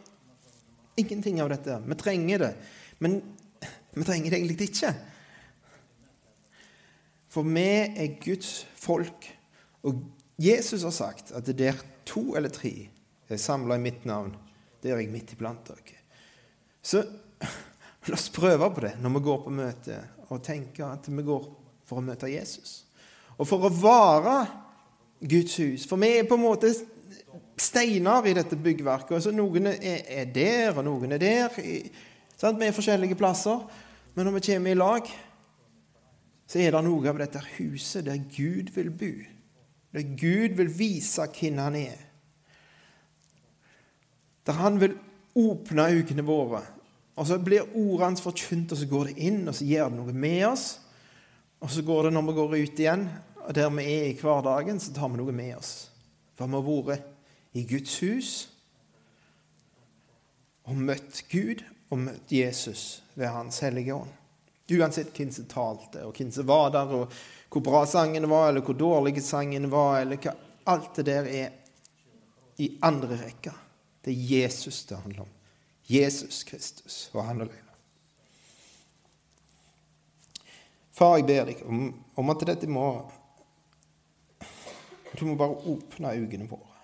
ingenting 0.98 1.36
av 1.38 1.52
dette. 1.52 1.76
Vi 1.86 1.96
trenger 2.00 2.40
det, 2.42 2.48
men 2.98 3.20
vi 3.94 4.02
trenger 4.02 4.32
det 4.32 4.40
egentlig 4.40 4.66
ikke. 4.66 4.90
For 7.30 7.46
vi 7.46 7.66
er 7.86 8.16
Guds 8.24 8.66
folk, 8.74 9.28
og 9.86 10.02
Jesus 10.42 10.82
har 10.82 10.96
sagt 10.96 11.30
at 11.30 11.46
det 11.46 11.58
der 11.60 11.78
to 12.08 12.34
eller 12.34 12.50
tre 12.50 12.72
er 13.28 13.38
samla 13.38 13.78
i 13.78 13.84
mitt 13.86 14.02
navn, 14.08 14.34
det 14.82 14.90
er 14.90 14.98
jeg 14.98 15.12
midt 15.14 15.36
iblant 15.36 15.70
dere. 15.70 16.00
Så 16.82 17.04
La 18.06 18.14
oss 18.14 18.28
prøve 18.30 18.68
på 18.70 18.84
det 18.84 18.92
når 19.02 19.16
vi 19.16 19.22
går 19.26 19.38
på 19.42 19.52
møte, 19.54 19.96
og 20.30 20.42
tenke 20.44 20.84
at 20.84 21.08
vi 21.08 21.24
går 21.26 21.46
for 21.86 22.00
å 22.00 22.04
møte 22.04 22.30
Jesus. 22.30 22.84
Og 23.36 23.46
for 23.48 23.66
å 23.66 23.72
vare 23.72 24.36
Guds 25.20 25.56
hus. 25.62 25.86
For 25.88 26.00
vi 26.00 26.16
er 26.18 26.28
på 26.28 26.38
en 26.38 26.44
måte 26.44 26.72
steiner 27.56 28.26
i 28.26 28.34
dette 28.36 28.58
byggverket. 28.60 29.14
Altså, 29.16 29.32
noen 29.34 29.70
er, 29.72 30.26
der, 30.32 30.72
og 30.74 30.84
noen 30.86 31.16
er 31.16 31.22
der. 31.22 31.56
Sånn, 32.36 32.58
Vi 32.58 32.68
er 32.68 32.76
forskjellige 32.76 33.18
plasser. 33.18 33.62
Men 34.16 34.28
når 34.28 34.38
vi 34.38 34.44
kommer 34.50 34.72
i 34.72 34.78
lag, 34.78 35.08
så 36.46 36.60
er 36.62 36.72
det 36.72 36.84
noe 36.86 37.10
av 37.10 37.18
dette 37.20 37.42
huset 37.56 38.06
der 38.06 38.20
Gud 38.32 38.70
vil 38.74 38.90
bo. 38.90 39.12
Der 39.96 40.04
Gud 40.16 40.56
vil 40.58 40.70
vise 40.72 41.26
hvem 41.32 41.58
han 41.60 41.76
er. 41.78 42.00
Der 44.46 44.58
han 44.60 44.80
vil 44.80 44.94
åpne 45.36 45.88
øynene 45.92 46.24
våre 46.24 46.62
og 47.16 47.26
så 47.26 47.38
blir 47.40 47.64
ordet 47.72 48.04
hans 48.04 48.24
forkynt, 48.24 48.72
og 48.72 48.78
så 48.78 48.88
går 48.90 49.10
det 49.10 49.16
inn, 49.24 49.46
og 49.48 49.56
så 49.56 49.64
gjør 49.64 49.92
det 49.92 49.98
noe 50.00 50.12
med 50.12 50.42
oss. 50.50 50.66
Og 51.64 51.72
så 51.72 51.84
går 51.86 52.06
det 52.06 52.16
når 52.16 52.26
vi 52.26 52.34
går 52.36 52.56
ut 52.56 52.82
igjen, 52.82 53.06
og 53.46 53.54
der 53.56 53.70
vi 53.72 53.86
er 53.88 54.10
i 54.10 54.16
hverdagen, 54.20 54.80
så 54.82 54.92
tar 54.92 55.08
vi 55.12 55.20
noe 55.22 55.32
med 55.32 55.54
oss. 55.56 55.72
For 56.36 56.50
vi 56.50 56.60
har 56.60 56.84
vært 56.90 57.56
i 57.56 57.64
Guds 57.64 57.94
hus 58.04 58.30
og 60.66 60.76
møtt 60.76 61.22
Gud 61.30 61.62
og 61.94 62.02
møtt 62.02 62.32
Jesus 62.34 63.00
ved 63.14 63.30
Hans 63.32 63.62
hellige 63.64 63.94
ånd. 63.94 64.12
Uansett 64.76 65.14
hvem 65.14 65.30
som 65.32 65.46
talte, 65.48 66.02
og 66.04 66.16
hvem 66.18 66.32
som 66.34 66.48
var 66.48 66.72
der, 66.74 66.90
og 66.90 67.14
hvor 67.48 67.64
bra 67.64 67.84
sangen 67.88 68.26
var, 68.28 68.50
eller 68.50 68.66
hvor 68.66 68.76
dårlig 68.76 69.22
sangen 69.24 69.70
var, 69.72 70.02
eller 70.02 70.20
hva 70.20 70.34
Alt 70.66 70.96
det 70.98 71.04
der 71.06 71.28
er 71.30 71.52
i 72.58 72.66
andre 72.82 73.20
rekker. 73.20 73.54
Det 74.02 74.10
er 74.10 74.24
Jesus 74.40 74.80
det 74.88 74.98
handler 74.98 75.22
om. 75.22 75.35
Jesus 75.86 76.44
Kristus 76.44 77.06
og 77.14 77.24
han 77.24 77.40
alene. 77.44 77.62
Far, 80.96 81.18
jeg 81.18 81.26
ber 81.28 81.50
deg 81.50 81.62
om, 81.68 81.90
om 82.16 82.32
at 82.32 82.46
dette 82.48 82.68
må 82.70 82.86
Du 85.16 85.24
må 85.28 85.36
bare 85.38 85.56
åpne 85.70 86.12
øynene 86.12 86.48
våre. 86.48 86.76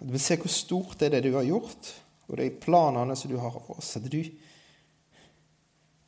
At 0.00 0.08
vi 0.12 0.20
ser 0.20 0.40
hvor 0.40 0.52
stort 0.52 0.98
det 1.00 1.08
er 1.08 1.14
det 1.16 1.30
du 1.30 1.36
har 1.36 1.46
gjort, 1.48 1.92
og 2.28 2.36
de 2.36 2.50
planene 2.52 3.16
som 3.16 3.30
du 3.30 3.38
har 3.40 3.52
for 3.54 3.78
oss. 3.78 3.94
At 3.96 4.08
du, 4.12 4.20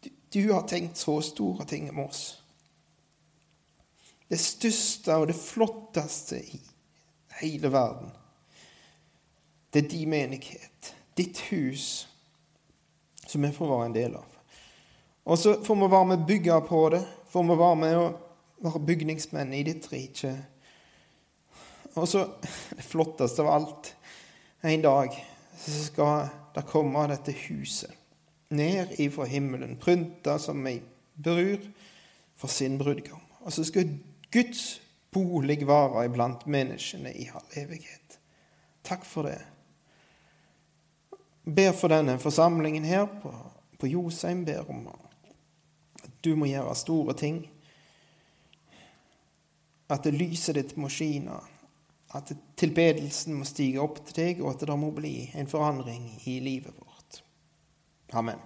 du, 0.05 0.11
du 0.33 0.43
har 0.53 0.67
tenkt 0.69 1.01
så 1.01 1.19
store 1.25 1.65
ting 1.69 1.89
om 1.93 2.03
oss. 2.05 2.43
Det 4.29 4.41
største 4.41 5.17
og 5.17 5.29
det 5.29 5.37
flotteste 5.37 6.41
i 6.41 6.61
hele 7.41 7.73
verden. 7.73 8.13
Det 9.73 9.85
er 9.85 9.93
din 9.93 10.13
menighet 10.13 10.93
ditt 11.15 11.39
hus, 11.39 12.09
som 13.27 13.43
vi 13.43 13.53
får 13.53 13.69
være 13.69 13.89
en 13.89 13.97
del 13.97 14.17
av. 14.17 14.29
Og 15.25 15.39
så 15.39 15.55
får 15.65 15.79
vi 15.79 15.91
være 15.93 16.09
med 16.11 16.23
å 16.23 16.27
bygge 16.27 16.61
på 16.67 16.83
det, 16.95 17.03
får 17.31 17.49
vi 17.49 17.59
være 17.61 17.81
med 17.83 17.99
å 17.99 18.07
være 18.63 18.85
bygningsmenn 18.91 19.55
i 19.55 19.65
ditt 19.67 19.87
rike. 19.93 20.33
Og 21.95 22.09
så 22.09 22.25
det 22.43 22.87
flotteste 22.87 23.45
av 23.45 23.51
alt 23.53 23.95
En 24.63 24.83
dag 24.83 25.15
så 25.59 25.73
skal 25.89 26.29
det 26.55 26.63
komme 26.71 27.01
dette 27.11 27.33
huset 27.49 27.91
ned 28.55 28.93
ifra 29.03 29.25
himmelen, 29.27 29.75
prynta 29.75 30.37
som 30.39 30.61
ei 30.71 30.77
brur 31.19 31.59
for 32.39 32.47
sin 32.47 32.77
brudgom. 32.79 33.25
Og 33.43 33.51
så 33.53 33.65
skal 33.67 33.91
Guds 34.31 34.79
bolig 35.11 35.67
være 35.67 36.05
iblant 36.07 36.47
menneskene 36.47 37.11
i 37.11 37.27
all 37.35 37.59
evighet. 37.59 38.21
Takk 38.87 39.03
for 39.09 39.27
det 39.27 39.41
ber 41.45 41.73
for 41.73 41.89
denne 41.89 42.19
forsamlingen 42.19 42.85
her 42.85 43.07
på, 43.23 43.33
på 43.79 43.87
Josheim. 43.87 44.45
Ber 44.45 44.71
om 44.71 44.87
at 44.89 46.11
du 46.25 46.35
må 46.37 46.47
gjøre 46.51 46.75
store 46.79 47.15
ting. 47.19 47.43
At 49.91 50.07
lyset 50.07 50.57
ditt 50.57 50.77
må 50.81 50.89
skine. 50.93 51.41
At 52.13 52.33
tilbedelsen 52.61 53.35
må 53.39 53.45
stige 53.49 53.81
opp 53.83 54.03
til 54.07 54.19
deg, 54.21 54.41
og 54.45 54.55
at 54.55 54.65
det 54.69 54.79
må 54.79 54.93
bli 54.95 55.31
en 55.35 55.49
forandring 55.49 56.09
i 56.29 56.39
livet 56.45 56.77
vårt. 56.77 57.23
Amen. 58.13 58.41